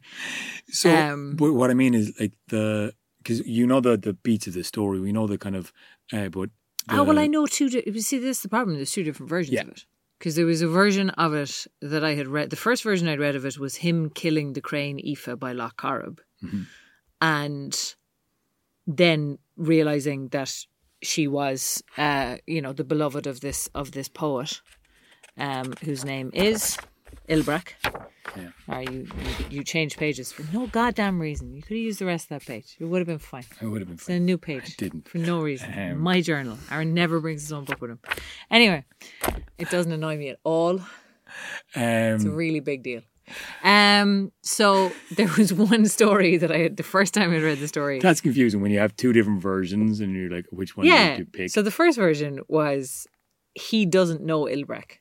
So, 0.71 0.93
um, 0.95 1.35
what 1.37 1.69
I 1.69 1.73
mean 1.73 1.93
is 1.93 2.13
like 2.19 2.33
the 2.47 2.93
because 3.19 3.45
you 3.45 3.67
know 3.67 3.81
the 3.81 3.97
the 3.97 4.13
beats 4.13 4.47
of 4.47 4.53
the 4.53 4.63
story, 4.63 4.99
we 4.99 5.11
know 5.11 5.27
the 5.27 5.37
kind 5.37 5.55
of, 5.55 5.73
uh, 6.13 6.29
but 6.29 6.49
oh 6.89 7.03
well 7.03 7.19
i 7.19 7.27
know 7.27 7.45
two 7.45 7.69
di- 7.69 7.83
you 7.85 8.01
see 8.01 8.17
this 8.17 8.37
is 8.37 8.43
the 8.43 8.49
problem 8.49 8.75
there's 8.77 8.91
two 8.91 9.03
different 9.03 9.29
versions 9.29 9.55
Yeah. 9.55 9.63
of 9.63 9.69
it 9.69 9.85
because 10.17 10.35
there 10.37 10.45
was 10.45 10.61
a 10.61 10.67
version 10.67 11.09
of 11.11 11.33
it 11.33 11.67
that 11.81 12.03
i 12.05 12.13
had 12.15 12.27
read 12.27 12.49
the 12.49 12.55
first 12.55 12.83
version 12.83 13.07
i'd 13.09 13.19
read 13.19 13.35
of 13.35 13.45
it 13.45 13.59
was 13.59 13.75
him 13.77 14.09
killing 14.09 14.53
the 14.53 14.61
crane 14.61 14.97
Aoife 14.99 15.37
by 15.37 15.51
loch 15.51 15.75
Corrib 15.81 16.19
Mm-hmm. 16.43 16.61
and 17.21 17.95
then 18.85 19.37
realizing 19.57 20.29
that 20.29 20.53
she 21.01 21.27
was 21.27 21.83
uh 21.97 22.37
you 22.47 22.61
know 22.61 22.73
the 22.73 22.83
beloved 22.83 23.27
of 23.27 23.39
this 23.41 23.67
of 23.75 23.91
this 23.91 24.07
poet 24.09 24.61
um 25.37 25.73
whose 25.83 26.03
name 26.05 26.31
is 26.33 26.77
Ilbrec 27.29 27.73
Yeah. 28.35 28.49
Or 28.67 28.81
you, 28.81 29.07
you 29.23 29.31
you 29.57 29.63
change 29.63 29.95
pages 29.97 30.31
for 30.33 30.43
no 30.53 30.67
goddamn 30.67 31.19
reason. 31.21 31.53
You 31.55 31.61
could 31.61 31.77
have 31.77 31.85
used 31.91 31.99
the 31.99 32.05
rest 32.05 32.25
of 32.25 32.29
that 32.35 32.45
page. 32.45 32.75
It 32.79 32.85
would 32.85 32.99
have 32.99 33.07
been 33.07 33.19
fine. 33.19 33.45
It 33.61 33.67
would 33.67 33.79
have 33.81 33.87
been 33.87 33.95
It's 33.95 34.09
a 34.09 34.13
fine. 34.13 34.25
new 34.25 34.37
page. 34.37 34.75
didn't. 34.77 35.07
For 35.07 35.17
no 35.17 35.39
reason. 35.41 35.71
Um, 35.77 35.99
My 35.99 36.19
journal. 36.21 36.57
Aron 36.69 36.93
never 36.93 37.19
brings 37.21 37.41
his 37.43 37.51
own 37.53 37.63
book 37.63 37.79
with 37.81 37.91
him. 37.91 37.99
Anyway, 38.51 38.83
it 39.57 39.69
doesn't 39.69 39.91
annoy 39.91 40.17
me 40.17 40.27
at 40.29 40.39
all. 40.43 40.81
It's 41.75 42.25
a 42.25 42.29
Um, 42.29 42.35
really 42.35 42.59
big 42.59 42.83
deal. 42.83 43.01
Um, 43.63 44.31
so 44.41 44.91
there 45.15 45.29
was 45.37 45.53
one 45.53 45.85
story 45.85 46.37
that 46.37 46.51
I 46.51 46.57
had 46.59 46.77
the 46.77 46.83
first 46.83 47.13
time 47.13 47.31
I 47.31 47.37
read 47.37 47.59
the 47.59 47.67
story. 47.67 47.99
that's 47.99 48.21
confusing 48.21 48.61
when 48.61 48.71
you 48.71 48.79
have 48.79 48.95
two 48.95 49.13
different 49.13 49.41
versions 49.41 49.99
and 49.99 50.15
you're 50.15 50.29
like, 50.29 50.45
which 50.51 50.77
one 50.77 50.85
yeah. 50.85 51.15
do 51.15 51.23
you 51.23 51.25
pick? 51.25 51.49
So 51.49 51.61
the 51.61 51.71
first 51.71 51.97
version 51.97 52.39
was 52.47 53.07
he 53.53 53.85
doesn't 53.85 54.21
know 54.21 54.45
Ilbrec 54.45 54.99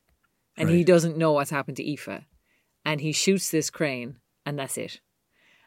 and 0.57 0.71
he 0.71 0.85
doesn't 0.85 1.17
know 1.17 1.33
what's 1.33 1.51
happened 1.51 1.77
to 1.77 1.85
Aoife. 1.89 2.25
And 2.85 3.01
he 3.01 3.13
shoots 3.13 3.51
this 3.51 3.71
crane 3.71 4.17
and 4.45 4.59
that's 4.59 4.79
it. 4.79 5.01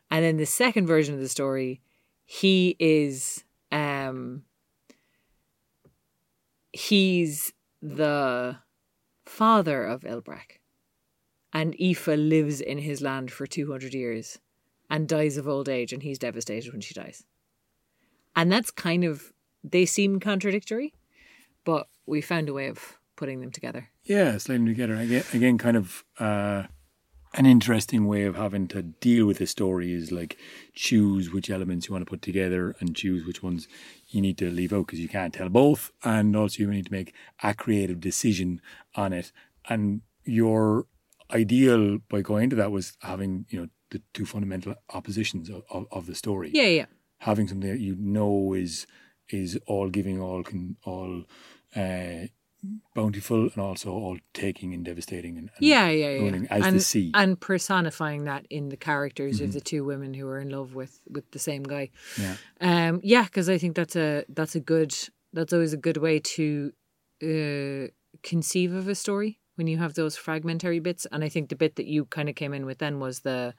And 0.10 0.26
then 0.26 0.38
the 0.38 0.46
second 0.46 0.88
version 0.88 1.14
of 1.14 1.22
the 1.22 1.30
story, 1.30 1.82
he 2.26 2.76
is 2.80 3.44
um 3.72 4.44
he's 6.72 7.54
the 7.82 8.58
father 9.26 9.86
of 9.86 10.02
Ilbrec. 10.02 10.59
And 11.54 11.76
Aoife 11.82 12.08
lives 12.08 12.62
in 12.62 12.78
his 12.80 13.02
land 13.02 13.32
for 13.32 13.48
200 13.48 13.94
years 13.94 14.38
and 14.90 15.08
dies 15.08 15.38
of 15.38 15.48
old 15.48 15.70
age, 15.70 15.94
and 15.94 16.04
he's 16.04 16.20
devastated 16.20 16.72
when 16.72 16.82
she 16.82 16.94
dies. 16.94 17.24
And 18.36 18.52
that's 18.52 18.72
kind 18.72 19.04
of, 19.04 19.34
they 19.64 19.86
seem 19.86 20.20
contradictory, 20.20 20.94
but 21.66 21.88
we 22.06 22.22
found 22.22 22.50
a 22.50 22.54
way 22.54 22.68
of 22.68 23.00
putting 23.16 23.42
them 23.42 23.52
together. 23.52 23.90
Yeah, 24.04 24.38
sliding 24.38 24.66
together 24.66 24.96
again. 24.96 25.24
Again, 25.34 25.58
kind 25.58 25.78
of 25.78 26.04
uh, 26.20 26.64
an 27.36 27.46
interesting 27.46 28.08
way 28.08 28.24
of 28.24 28.36
having 28.36 28.68
to 28.70 28.82
deal 28.82 29.26
with 29.26 29.42
a 29.42 29.46
story 29.46 29.94
is 29.94 30.12
like 30.12 30.38
choose 30.74 31.32
which 31.32 31.50
elements 31.50 31.88
you 31.88 31.94
want 31.94 32.06
to 32.06 32.10
put 32.10 32.22
together 32.22 32.76
and 32.80 32.96
choose 32.96 33.26
which 33.26 33.44
ones 33.44 33.68
you 34.08 34.22
need 34.22 34.38
to 34.38 34.50
leave 34.50 34.74
out 34.74 34.88
because 34.88 35.00
you 35.00 35.10
can't 35.10 35.34
tell 35.34 35.50
both, 35.50 35.92
and 36.04 36.36
also 36.36 36.64
you 36.64 36.72
need 36.72 36.86
to 36.86 36.92
make 36.92 37.14
a 37.44 37.54
creative 37.54 38.00
decision 38.00 38.62
on 38.96 39.14
it. 39.14 39.32
And 39.68 40.02
your 40.24 40.86
ideal 41.32 42.00
by 42.10 42.22
going 42.22 42.46
into 42.46 42.56
that 42.56 42.72
was 42.72 42.98
having 43.02 43.46
you 43.50 43.60
know 43.62 43.68
the 43.92 44.02
two 44.14 44.26
fundamental 44.26 44.76
oppositions 44.94 45.50
of, 45.50 45.64
of, 45.70 45.86
of 45.92 46.06
the 46.06 46.16
story 46.16 46.52
Yeah, 46.54 46.64
yeah. 46.66 46.86
having 47.20 47.48
something 47.48 47.70
that 47.70 47.80
you 47.80 47.96
know 47.96 48.54
is 48.54 48.86
is 49.30 49.60
all 49.68 49.90
giving, 49.90 50.20
all 50.20 50.42
can, 50.44 50.76
all 50.84 51.24
uh, 51.76 52.26
bountiful, 52.96 53.44
and 53.44 53.58
also 53.58 53.92
all 53.92 54.18
taking 54.34 54.74
and 54.74 54.84
devastating 54.84 55.38
and, 55.38 55.50
and 55.56 55.68
Yeah, 55.68 55.90
yeah, 55.90 56.10
yeah. 56.10 56.42
as 56.50 56.66
and, 56.66 56.76
the 56.76 56.80
sea. 56.82 57.12
And 57.14 57.40
personifying 57.40 58.24
that 58.26 58.46
in 58.50 58.70
the 58.70 58.78
characters 58.78 59.36
Mm-hmm. 59.36 59.46
of 59.46 59.54
the 59.54 59.62
two 59.62 59.84
women 59.84 60.14
who 60.16 60.28
are 60.28 60.40
in 60.40 60.50
love 60.50 60.74
with 60.74 61.00
with 61.08 61.30
the 61.32 61.40
same 61.40 61.64
guy. 61.64 61.92
yeah, 62.18 62.36
Um, 62.60 63.02
yeah, 63.04 63.24
because 63.24 63.50
I 63.50 63.58
think 63.58 63.76
that's 63.76 63.96
a 63.96 64.26
that's 64.30 64.56
a 64.56 64.60
good 64.60 64.94
that's 65.34 65.54
always 65.54 65.74
a 65.74 65.78
good 65.78 65.98
way 65.98 66.20
to 66.20 66.74
uh, 67.24 67.88
conceive 68.24 68.74
of 68.74 68.88
a 68.88 68.96
story 68.96 69.40
when 69.60 69.68
you 69.68 69.78
have 69.78 69.94
those 69.94 70.16
fragmentary 70.16 70.80
bits. 70.80 71.06
And 71.12 71.24
I 71.24 71.30
think 71.30 71.50
the 71.50 71.56
bit 71.56 71.76
that 71.76 71.86
you 71.86 72.06
kind 72.06 72.30
of 72.30 72.36
came 72.36 72.54
in 72.54 72.66
with 72.66 72.80
then 72.80 73.00
was 73.00 73.20
the 73.20 73.54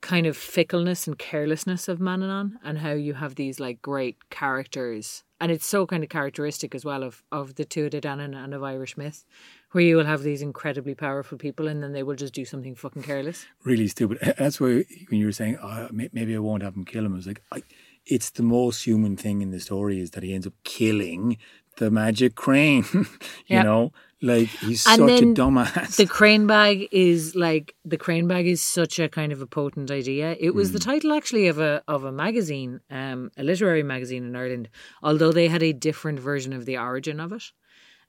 kind 0.00 0.26
of 0.26 0.36
fickleness 0.36 1.06
and 1.06 1.18
carelessness 1.18 1.88
of 1.88 1.98
Manannán 1.98 2.52
and 2.64 2.78
how 2.78 2.92
you 2.92 3.14
have 3.14 3.36
these 3.36 3.60
like 3.60 3.80
great 3.82 4.30
characters. 4.30 5.22
And 5.40 5.52
it's 5.52 5.66
so 5.66 5.86
kind 5.86 6.02
of 6.02 6.08
characteristic 6.08 6.74
as 6.74 6.84
well 6.84 7.02
of, 7.02 7.22
of 7.30 7.56
the 7.56 7.64
Tuatha 7.64 7.90
Dé 7.90 8.00
Danann 8.00 8.34
and 8.34 8.54
of 8.54 8.62
Irish 8.62 8.96
myth, 8.96 9.26
where 9.72 9.84
you 9.84 9.96
will 9.96 10.06
have 10.06 10.22
these 10.22 10.40
incredibly 10.40 10.94
powerful 10.94 11.36
people 11.36 11.68
and 11.68 11.82
then 11.82 11.92
they 11.92 12.02
will 12.02 12.16
just 12.16 12.32
do 12.32 12.46
something 12.46 12.74
fucking 12.74 13.02
careless. 13.02 13.46
really 13.62 13.88
stupid. 13.88 14.18
That's 14.38 14.58
why 14.58 14.84
when 15.08 15.20
you 15.20 15.26
were 15.26 15.32
saying, 15.32 15.58
oh, 15.62 15.88
maybe 15.90 16.34
I 16.34 16.38
won't 16.38 16.62
have 16.62 16.76
him 16.76 16.86
kill 16.86 17.04
him, 17.04 17.12
I 17.12 17.16
was 17.16 17.26
like, 17.26 17.42
I, 17.52 17.62
it's 18.06 18.30
the 18.30 18.42
most 18.42 18.84
human 18.84 19.16
thing 19.16 19.42
in 19.42 19.50
the 19.50 19.60
story 19.60 20.00
is 20.00 20.12
that 20.12 20.22
he 20.22 20.34
ends 20.34 20.46
up 20.46 20.54
killing 20.64 21.38
the 21.78 21.90
magic 21.90 22.34
crane. 22.34 22.84
you 22.94 23.06
Yeah. 23.46 23.62
know, 23.62 23.92
like 24.22 24.48
he's 24.48 24.86
And 24.86 24.98
such 25.00 25.20
a 25.22 25.26
dumbass. 25.26 25.96
the 25.96 26.06
crane 26.06 26.46
bag 26.46 26.88
is 26.92 27.34
like 27.34 27.74
the 27.84 27.98
crane 27.98 28.26
bag 28.26 28.46
is 28.46 28.62
such 28.62 28.98
a 28.98 29.08
kind 29.08 29.32
of 29.32 29.40
a 29.42 29.46
potent 29.46 29.90
idea. 29.90 30.36
It 30.40 30.54
was 30.54 30.72
the 30.72 30.78
title 30.78 31.12
actually 31.12 31.46
of 31.48 31.58
a 31.58 31.82
of 31.88 32.04
a 32.04 32.12
magazine, 32.12 32.80
um, 32.90 33.30
a 33.36 33.42
literary 33.44 33.82
magazine 33.82 34.24
in 34.24 34.34
Ireland, 34.34 34.68
although 35.02 35.32
they 35.32 35.48
had 35.48 35.62
a 35.62 35.72
different 35.72 36.20
version 36.20 36.52
of 36.54 36.64
the 36.64 36.78
origin 36.78 37.20
of 37.20 37.32
it, 37.32 37.44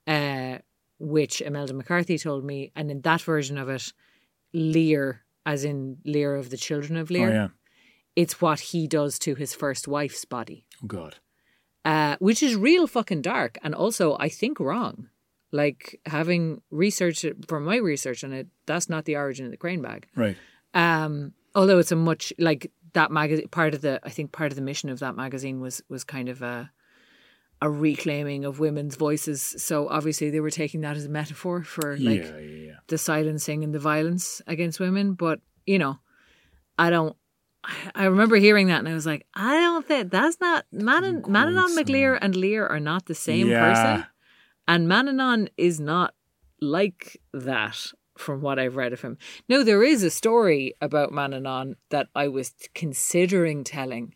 uh, 0.08 0.60
which 1.00 1.42
Imelda 1.42 1.74
McCarthy 1.74 2.18
told 2.18 2.46
me, 2.46 2.72
and 2.76 2.90
in 2.90 3.02
that 3.02 3.22
version 3.22 3.58
of 3.58 3.68
it, 3.70 3.92
Lir, 4.54 5.22
as 5.46 5.66
in 5.66 5.98
Lir 6.06 6.36
of 6.36 6.50
the 6.50 6.58
Children 6.58 6.98
of 6.98 7.12
oh 7.12 7.14
Lear, 7.14 7.30
yeah. 7.30 7.48
it's 8.16 8.40
what 8.40 8.60
he 8.60 8.88
does 8.88 9.20
to 9.20 9.36
his 9.36 9.54
first 9.54 9.88
wife's 9.88 10.24
body 10.24 10.66
Oh 10.84 10.88
god. 10.88 11.16
Uh, 11.86 12.18
which 12.20 12.44
is 12.44 12.56
real 12.56 12.88
fucking 12.88 13.22
dark 13.22 13.58
and 13.64 13.74
also 13.74 14.18
I 14.20 14.30
think 14.30 14.60
wrong. 14.60 15.10
Like 15.52 16.02
having 16.06 16.62
researched 16.70 17.24
it 17.24 17.48
from 17.48 17.64
my 17.64 17.78
research 17.78 18.24
on 18.24 18.34
it, 18.34 18.48
that's 18.66 18.90
not 18.90 19.06
the 19.06 19.16
origin 19.16 19.46
of 19.46 19.52
the 19.52 19.58
crane 19.58 19.82
bag. 19.82 20.08
Right. 20.16 20.36
Um, 20.74 21.34
although 21.54 21.80
it's 21.80 21.94
a 21.94 21.96
much 21.96 22.34
like 22.38 22.72
that 22.94 23.12
magazine. 23.12 23.48
Part 23.50 23.74
of 23.74 23.82
the 23.82 24.02
I 24.04 24.10
think 24.10 24.32
part 24.32 24.52
of 24.52 24.56
the 24.56 24.62
mission 24.62 24.90
of 24.90 25.00
that 25.00 25.16
magazine 25.16 25.62
was 25.62 25.82
was 25.88 26.04
kind 26.04 26.28
of 26.28 26.42
a 26.42 26.72
a 27.62 27.70
reclaiming 27.70 28.44
of 28.44 28.60
women's 28.60 28.96
voices. 28.96 29.42
So 29.42 29.88
obviously 29.88 30.30
they 30.30 30.42
were 30.42 30.50
taking 30.50 30.82
that 30.82 30.98
as 30.98 31.06
a 31.06 31.10
metaphor 31.10 31.64
for 31.64 31.98
like 31.98 32.24
yeah, 32.24 32.38
yeah, 32.38 32.66
yeah. 32.66 32.74
the 32.88 32.98
silencing 32.98 33.64
and 33.64 33.74
the 33.74 33.80
violence 33.80 34.42
against 34.48 34.80
women. 34.80 35.14
But 35.14 35.40
you 35.66 35.80
know, 35.80 36.00
I 36.78 36.90
don't. 36.90 37.16
I 37.96 38.06
remember 38.06 38.36
hearing 38.36 38.68
that 38.68 38.80
and 38.80 38.90
I 38.90 38.94
was 38.94 39.06
like, 39.06 39.26
I 39.34 39.60
don't 39.60 39.86
think 39.88 40.12
that's 40.12 40.40
not 40.40 40.66
Manon, 40.72 41.22
Manannán. 41.24 41.78
McLear 41.78 42.18
and 42.22 42.36
Lir 42.36 42.68
are 42.68 42.80
not 42.80 43.06
the 43.06 43.16
same 43.16 43.50
Yeah. 43.50 43.60
person, 43.60 44.06
and 44.68 44.88
Manannán 44.88 45.50
is 45.58 45.80
not 45.80 46.14
like 46.62 47.22
that 47.34 47.78
from 48.18 48.42
what 48.42 48.58
I've 48.60 48.76
read 48.78 48.94
of 48.94 49.02
him. 49.02 49.18
No, 49.50 49.64
there 49.64 49.84
is 49.84 50.02
a 50.04 50.10
story 50.10 50.74
about 50.82 51.12
Manannán 51.12 51.76
that 51.90 52.08
I 52.16 52.28
was 52.30 52.54
considering 52.74 53.64
telling, 53.64 54.16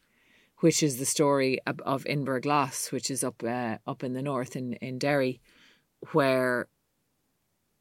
which 0.59 0.81
is 0.81 0.97
the 0.97 1.05
story 1.05 1.59
of, 1.67 1.79
of 1.81 2.05
Inver 2.05 2.41
Glass, 2.41 2.91
which 2.91 3.11
is 3.11 3.23
up 3.23 3.43
uh, 3.43 3.77
up 3.85 4.03
in 4.03 4.13
the 4.13 4.21
north 4.21 4.55
in 4.55 4.73
in 4.73 4.99
Derry, 4.99 5.41
where 6.11 6.67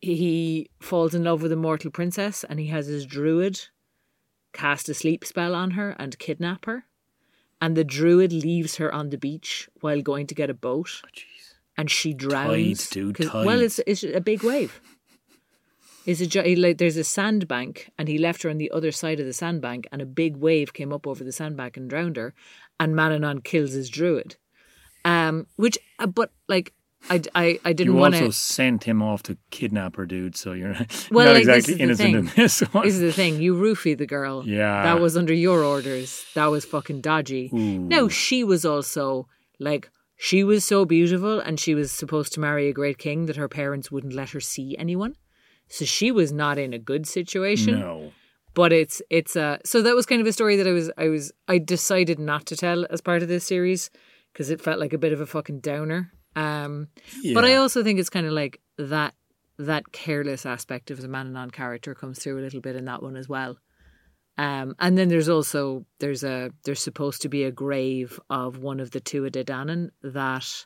he 0.00 0.70
falls 0.80 1.14
in 1.14 1.24
love 1.24 1.42
with 1.42 1.52
a 1.52 1.56
mortal 1.56 1.90
princess 1.90 2.44
and 2.48 2.60
he 2.60 2.66
has 2.66 2.86
his 2.86 3.04
druid 3.04 3.60
cast 4.58 4.88
a 4.88 4.94
sleep 4.94 5.24
spell 5.24 5.54
on 5.54 5.72
her 5.72 5.94
and 5.98 6.18
kidnap 6.18 6.64
her. 6.66 6.84
And 7.60 7.76
the 7.76 7.84
druid 7.84 8.32
leaves 8.32 8.76
her 8.76 8.92
on 8.92 9.10
the 9.10 9.18
beach 9.18 9.68
while 9.80 10.02
going 10.02 10.26
to 10.28 10.34
get 10.34 10.50
a 10.50 10.54
boat 10.54 10.90
Oh, 11.04 11.08
and 11.76 11.90
she 11.90 12.12
drowns. 12.12 12.88
Tides, 12.88 12.90
dude, 12.90 13.18
Well, 13.32 13.60
it's, 13.60 13.78
it's 13.86 14.02
a 14.02 14.20
big 14.20 14.42
wave. 14.42 14.80
It's 16.06 16.20
a 16.22 16.54
like 16.56 16.78
there's 16.78 16.96
a 16.96 17.04
sandbank 17.04 17.90
and 17.98 18.08
he 18.08 18.16
left 18.18 18.42
her 18.42 18.50
on 18.50 18.58
the 18.58 18.70
other 18.70 18.90
side 18.90 19.20
of 19.20 19.26
the 19.26 19.32
sandbank 19.32 19.86
and 19.92 20.00
a 20.00 20.06
big 20.06 20.36
wave 20.36 20.72
came 20.72 20.92
up 20.92 21.06
over 21.06 21.22
the 21.22 21.32
sandbank 21.32 21.76
and 21.76 21.88
drowned 21.90 22.16
her 22.16 22.32
and 22.80 22.94
Manannán 22.94 23.44
kills 23.44 23.72
his 23.72 23.90
druid. 23.90 24.36
Um, 25.04 25.46
which, 25.56 25.78
uh, 25.98 26.06
but 26.06 26.32
like, 26.48 26.72
I, 27.10 27.22
I, 27.34 27.58
I 27.64 27.72
didn't 27.72 27.94
You 27.94 28.00
want 28.00 28.14
also 28.14 28.26
to. 28.26 28.32
sent 28.32 28.84
him 28.84 29.02
off 29.02 29.22
to 29.24 29.36
kidnap 29.50 29.96
her, 29.96 30.06
dude. 30.06 30.36
So 30.36 30.52
you're 30.52 30.74
Well, 31.10 31.26
not 31.26 31.32
like, 31.34 31.40
exactly 31.42 31.74
innocent 31.80 32.14
in 32.14 32.24
this 32.36 32.60
one. 32.72 32.84
This 32.84 32.94
is 32.94 33.00
the 33.00 33.12
thing. 33.12 33.40
You 33.40 33.54
roofie 33.54 33.96
the 33.96 34.06
girl. 34.06 34.46
Yeah. 34.46 34.82
That 34.82 35.00
was 35.00 35.16
under 35.16 35.32
your 35.34 35.62
orders. 35.62 36.24
That 36.34 36.46
was 36.46 36.64
fucking 36.64 37.00
dodgy. 37.00 37.50
Ooh. 37.52 37.78
No, 37.78 38.08
she 38.08 38.44
was 38.44 38.64
also 38.64 39.26
like 39.58 39.90
she 40.16 40.42
was 40.44 40.64
so 40.64 40.84
beautiful 40.84 41.38
and 41.40 41.58
she 41.60 41.74
was 41.74 41.92
supposed 41.92 42.32
to 42.34 42.40
marry 42.40 42.68
a 42.68 42.72
great 42.72 42.98
king 42.98 43.26
that 43.26 43.36
her 43.36 43.48
parents 43.48 43.90
wouldn't 43.90 44.14
let 44.14 44.30
her 44.30 44.40
see 44.40 44.76
anyone. 44.78 45.14
So 45.68 45.84
she 45.84 46.10
was 46.10 46.32
not 46.32 46.58
in 46.58 46.72
a 46.72 46.78
good 46.78 47.06
situation. 47.06 47.78
no. 47.80 48.12
But 48.54 48.72
it's 48.72 49.00
it's 49.08 49.36
a 49.36 49.60
so 49.64 49.82
that 49.82 49.94
was 49.94 50.04
kind 50.06 50.20
of 50.20 50.26
a 50.26 50.32
story 50.32 50.56
that 50.56 50.66
I 50.66 50.72
was 50.72 50.90
I 50.98 51.08
was 51.08 51.30
I 51.46 51.58
decided 51.58 52.18
not 52.18 52.44
to 52.46 52.56
tell 52.56 52.86
as 52.90 53.00
part 53.00 53.22
of 53.22 53.28
this 53.28 53.44
series 53.44 53.88
because 54.32 54.50
it 54.50 54.60
felt 54.60 54.80
like 54.80 54.92
a 54.92 54.98
bit 54.98 55.12
of 55.12 55.20
a 55.20 55.26
fucking 55.26 55.60
downer. 55.60 56.10
Um 56.38 56.88
but 57.34 57.44
I 57.44 57.54
also 57.54 57.82
think 57.82 57.98
it's 57.98 58.10
kind 58.10 58.26
of 58.26 58.32
like 58.32 58.60
that 58.76 59.14
that 59.58 59.92
careless 59.92 60.46
aspect 60.46 60.90
of 60.90 61.00
the 61.02 61.08
Manannán 61.08 61.52
character 61.52 61.94
comes 61.94 62.18
through 62.18 62.38
a 62.38 62.42
little 62.42 62.60
bit 62.60 62.76
in 62.76 62.84
that 62.84 63.02
one 63.02 63.16
as 63.16 63.28
well. 63.28 63.58
Um, 64.38 64.76
and 64.78 64.96
then 64.96 65.08
there's 65.08 65.28
also 65.28 65.84
there's 65.98 66.22
a 66.22 66.50
there's 66.64 66.80
supposed 66.80 67.22
to 67.22 67.28
be 67.28 67.42
a 67.42 67.50
grave 67.50 68.20
of 68.30 68.58
one 68.58 68.78
of 68.78 68.92
the 68.92 69.00
Dé 69.00 69.44
Danann 69.44 69.90
that 70.02 70.64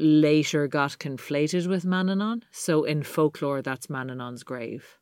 later 0.00 0.66
got 0.66 0.98
conflated 0.98 1.68
with 1.68 1.84
Manannán. 1.84 2.42
So 2.50 2.82
in 2.82 3.04
folklore, 3.04 3.62
that's 3.62 3.86
Manannán's 3.86 4.42
grave. 4.42 4.98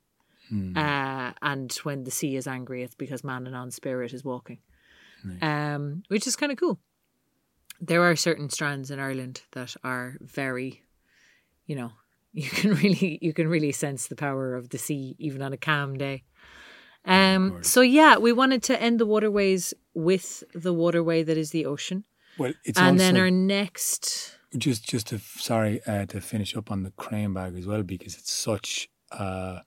Hmm. 0.50 0.76
Uh, 0.76 1.32
and 1.40 1.72
when 1.84 2.04
the 2.04 2.10
sea 2.10 2.36
is 2.36 2.46
angry, 2.46 2.82
it's 2.82 2.94
because 2.94 3.22
Manannán's 3.22 3.76
spirit 3.76 4.12
is 4.12 4.22
walking, 4.22 4.58
um, 5.40 6.02
which 6.08 6.26
is 6.26 6.36
kind 6.36 6.52
of 6.52 6.58
cool. 6.58 6.78
There 7.84 8.02
are 8.02 8.14
certain 8.16 8.48
strands 8.48 8.90
in 8.92 9.00
Ireland 9.00 9.42
that 9.52 9.74
are 9.82 10.16
very, 10.20 10.82
you 11.66 11.74
know, 11.74 11.90
you 12.32 12.48
can 12.48 12.74
really 12.74 13.18
you 13.20 13.32
can 13.34 13.48
really 13.48 13.72
sense 13.72 14.06
the 14.06 14.16
power 14.16 14.54
of 14.54 14.68
the 14.70 14.78
sea 14.78 15.16
even 15.18 15.42
on 15.42 15.52
a 15.52 15.56
calm 15.58 15.98
day. 15.98 16.22
Um, 17.04 17.58
so 17.64 17.80
yeah, 17.80 18.16
we 18.18 18.32
wanted 18.32 18.62
to 18.64 18.80
end 18.80 19.00
the 19.00 19.06
waterways 19.06 19.74
with 19.92 20.44
the 20.54 20.72
waterway 20.72 21.24
that 21.24 21.36
is 21.36 21.50
the 21.50 21.66
ocean, 21.66 22.04
Well, 22.38 22.52
it's 22.64 22.78
and 22.78 22.94
also 23.00 23.04
then 23.04 23.16
our 23.20 23.30
next. 23.30 24.38
just 24.56 24.88
just 24.88 25.08
to 25.08 25.18
sorry 25.18 25.80
uh, 25.84 26.06
to 26.06 26.20
finish 26.20 26.56
up 26.56 26.70
on 26.70 26.84
the 26.84 26.92
crane 26.92 27.34
bag 27.34 27.56
as 27.58 27.66
well 27.66 27.82
because 27.82 28.14
it's 28.16 28.32
such. 28.32 28.88
Uh, 29.10 29.58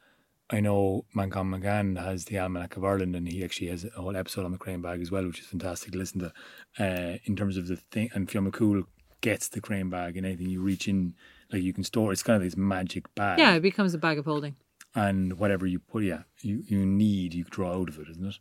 I 0.49 0.59
know 0.59 1.05
Manchán 1.15 1.49
Magan 1.49 1.95
has 1.95 2.25
the 2.25 2.37
Almanac 2.37 2.77
of 2.77 2.85
Ireland 2.85 3.15
and 3.15 3.27
he 3.27 3.43
actually 3.43 3.67
has 3.67 3.83
a 3.83 4.01
whole 4.01 4.15
episode 4.15 4.45
on 4.45 4.51
the 4.51 4.57
crane 4.59 4.81
bag 4.81 5.01
as 5.01 5.09
well, 5.11 5.25
which 5.25 5.39
is 5.39 5.47
fantastic 5.47 5.91
to 5.93 5.97
listen 5.97 6.19
to. 6.19 6.33
Uh, 6.79 7.17
in 7.25 7.35
terms 7.35 7.57
of 7.57 7.67
the 7.67 7.77
thing, 7.77 8.09
and 8.13 8.29
Fionn 8.29 8.49
McCool 8.49 8.83
gets 9.21 9.47
the 9.47 9.59
crane 9.61 9.89
bag 9.89 10.17
and 10.17 10.25
anything 10.25 10.49
you 10.49 10.61
reach 10.61 10.87
in, 10.87 11.15
like 11.51 11.63
you 11.63 11.73
can 11.73 11.83
store. 11.83 12.11
It's 12.11 12.21
kind 12.21 12.37
of 12.37 12.43
this 12.43 12.55
magic 12.55 13.13
bag. 13.15 13.39
Yeah, 13.39 13.55
it 13.55 13.61
becomes 13.61 13.95
a 13.95 13.97
bag 13.97 14.19
of 14.19 14.25
holding. 14.25 14.55
and 14.93 15.39
whatever 15.39 15.65
you 15.65 15.79
put, 15.79 16.03
yeah, 16.03 16.23
you, 16.41 16.63
you 16.67 16.85
need, 16.85 17.33
you 17.33 17.43
draw 17.43 17.73
out 17.73 17.89
of 17.89 17.97
it, 17.99 18.07
isn't 18.11 18.25
it? 18.25 18.35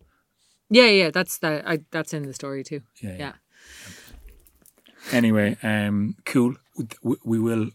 Yeah, 0.71 0.87
yeah, 0.87 1.11
that's 1.11 1.39
that. 1.39 1.67
I, 1.67 1.81
that's 1.91 2.13
in 2.13 2.25
the 2.25 2.35
story 2.35 2.63
too. 2.65 2.83
Yeah, 3.03 3.17
Yeah. 3.19 3.33
Anyway, 5.13 5.57
um, 5.63 6.17
cool. 6.25 6.55
We 7.03 7.39
will, 7.39 7.71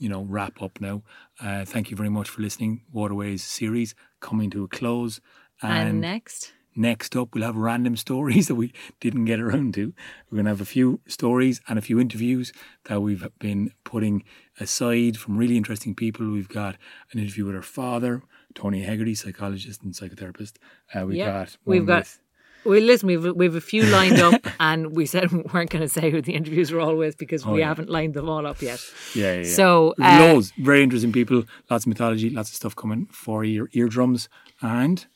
you 0.00 0.08
know, 0.08 0.22
wrap 0.24 0.60
up 0.60 0.80
now. 0.80 1.02
Uh, 1.40 1.64
thank 1.64 1.90
you 1.90 1.96
very 1.96 2.08
much 2.08 2.28
for 2.28 2.42
listening. 2.42 2.82
Waterways 2.92 3.44
series 3.44 3.94
coming 4.18 4.50
to 4.50 4.64
a 4.64 4.68
close, 4.68 5.20
And, 5.62 5.88
and, 5.90 6.00
next, 6.00 6.52
next 6.74 7.14
up 7.16 7.34
we'll 7.34 7.44
have 7.44 7.54
random 7.56 7.96
stories 7.96 8.46
that 8.48 8.54
we 8.56 8.72
didn't 9.00 9.26
get 9.26 9.38
around 9.40 9.74
to. 9.74 9.92
We're 10.30 10.36
going 10.36 10.46
to 10.46 10.50
have 10.50 10.60
a 10.60 10.64
few 10.64 11.00
stories 11.06 11.60
and 11.68 11.78
a 11.78 11.82
few 11.82 12.00
interviews 12.00 12.52
that 12.86 13.00
we've 13.02 13.26
been 13.38 13.72
putting 13.84 14.24
aside 14.58 15.16
from 15.18 15.36
really 15.36 15.56
interesting 15.58 15.94
people. 15.94 16.30
We've 16.30 16.48
got 16.48 16.76
an 17.12 17.20
interview 17.20 17.44
with 17.44 17.54
our 17.56 17.62
father, 17.62 18.22
Tony 18.54 18.82
Hegarty, 18.82 19.14
psychologist 19.14 19.82
and 19.82 19.92
psychotherapist. 19.94 20.54
Uh, 20.94 21.04
we've 21.06 21.18
Yeah, 21.18 21.26
got 21.44 21.56
we've 21.66 21.86
got- 21.86 22.00
with- 22.04 22.20
well, 22.64 22.80
listen, 22.80 23.06
we've 23.06 23.24
we've 23.36 23.54
a 23.54 23.60
few 23.60 23.84
lined 23.84 24.18
up, 24.20 24.40
and 24.60 24.94
we 24.96 25.06
said 25.06 25.30
we 25.32 25.42
weren't 25.52 25.70
going 25.70 25.82
to 25.82 25.88
say 25.88 26.10
who 26.10 26.20
the 26.22 26.34
interviews 26.34 26.70
were 26.72 26.80
all 26.80 26.96
with 26.96 27.16
because 27.18 27.44
we 27.46 27.52
Oh, 27.52 27.56
yeah. 27.56 27.68
haven't 27.68 27.88
lined 27.90 28.14
them 28.14 28.28
all 28.28 28.46
up 28.46 28.60
yet. 28.62 28.80
yeah, 29.14 29.32
yeah, 29.34 29.38
yeah. 29.42 29.44
So, 29.54 29.94
uh, 30.02 30.18
loads, 30.20 30.52
very 30.58 30.82
interesting 30.82 31.12
people, 31.12 31.44
lots 31.70 31.84
of 31.84 31.88
mythology, 31.88 32.30
lots 32.30 32.50
of 32.50 32.56
stuff 32.56 32.74
coming 32.76 33.06
for 33.12 33.44
your 33.44 33.68
eardrums, 33.72 34.28
and 34.60 35.06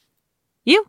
you 0.64 0.86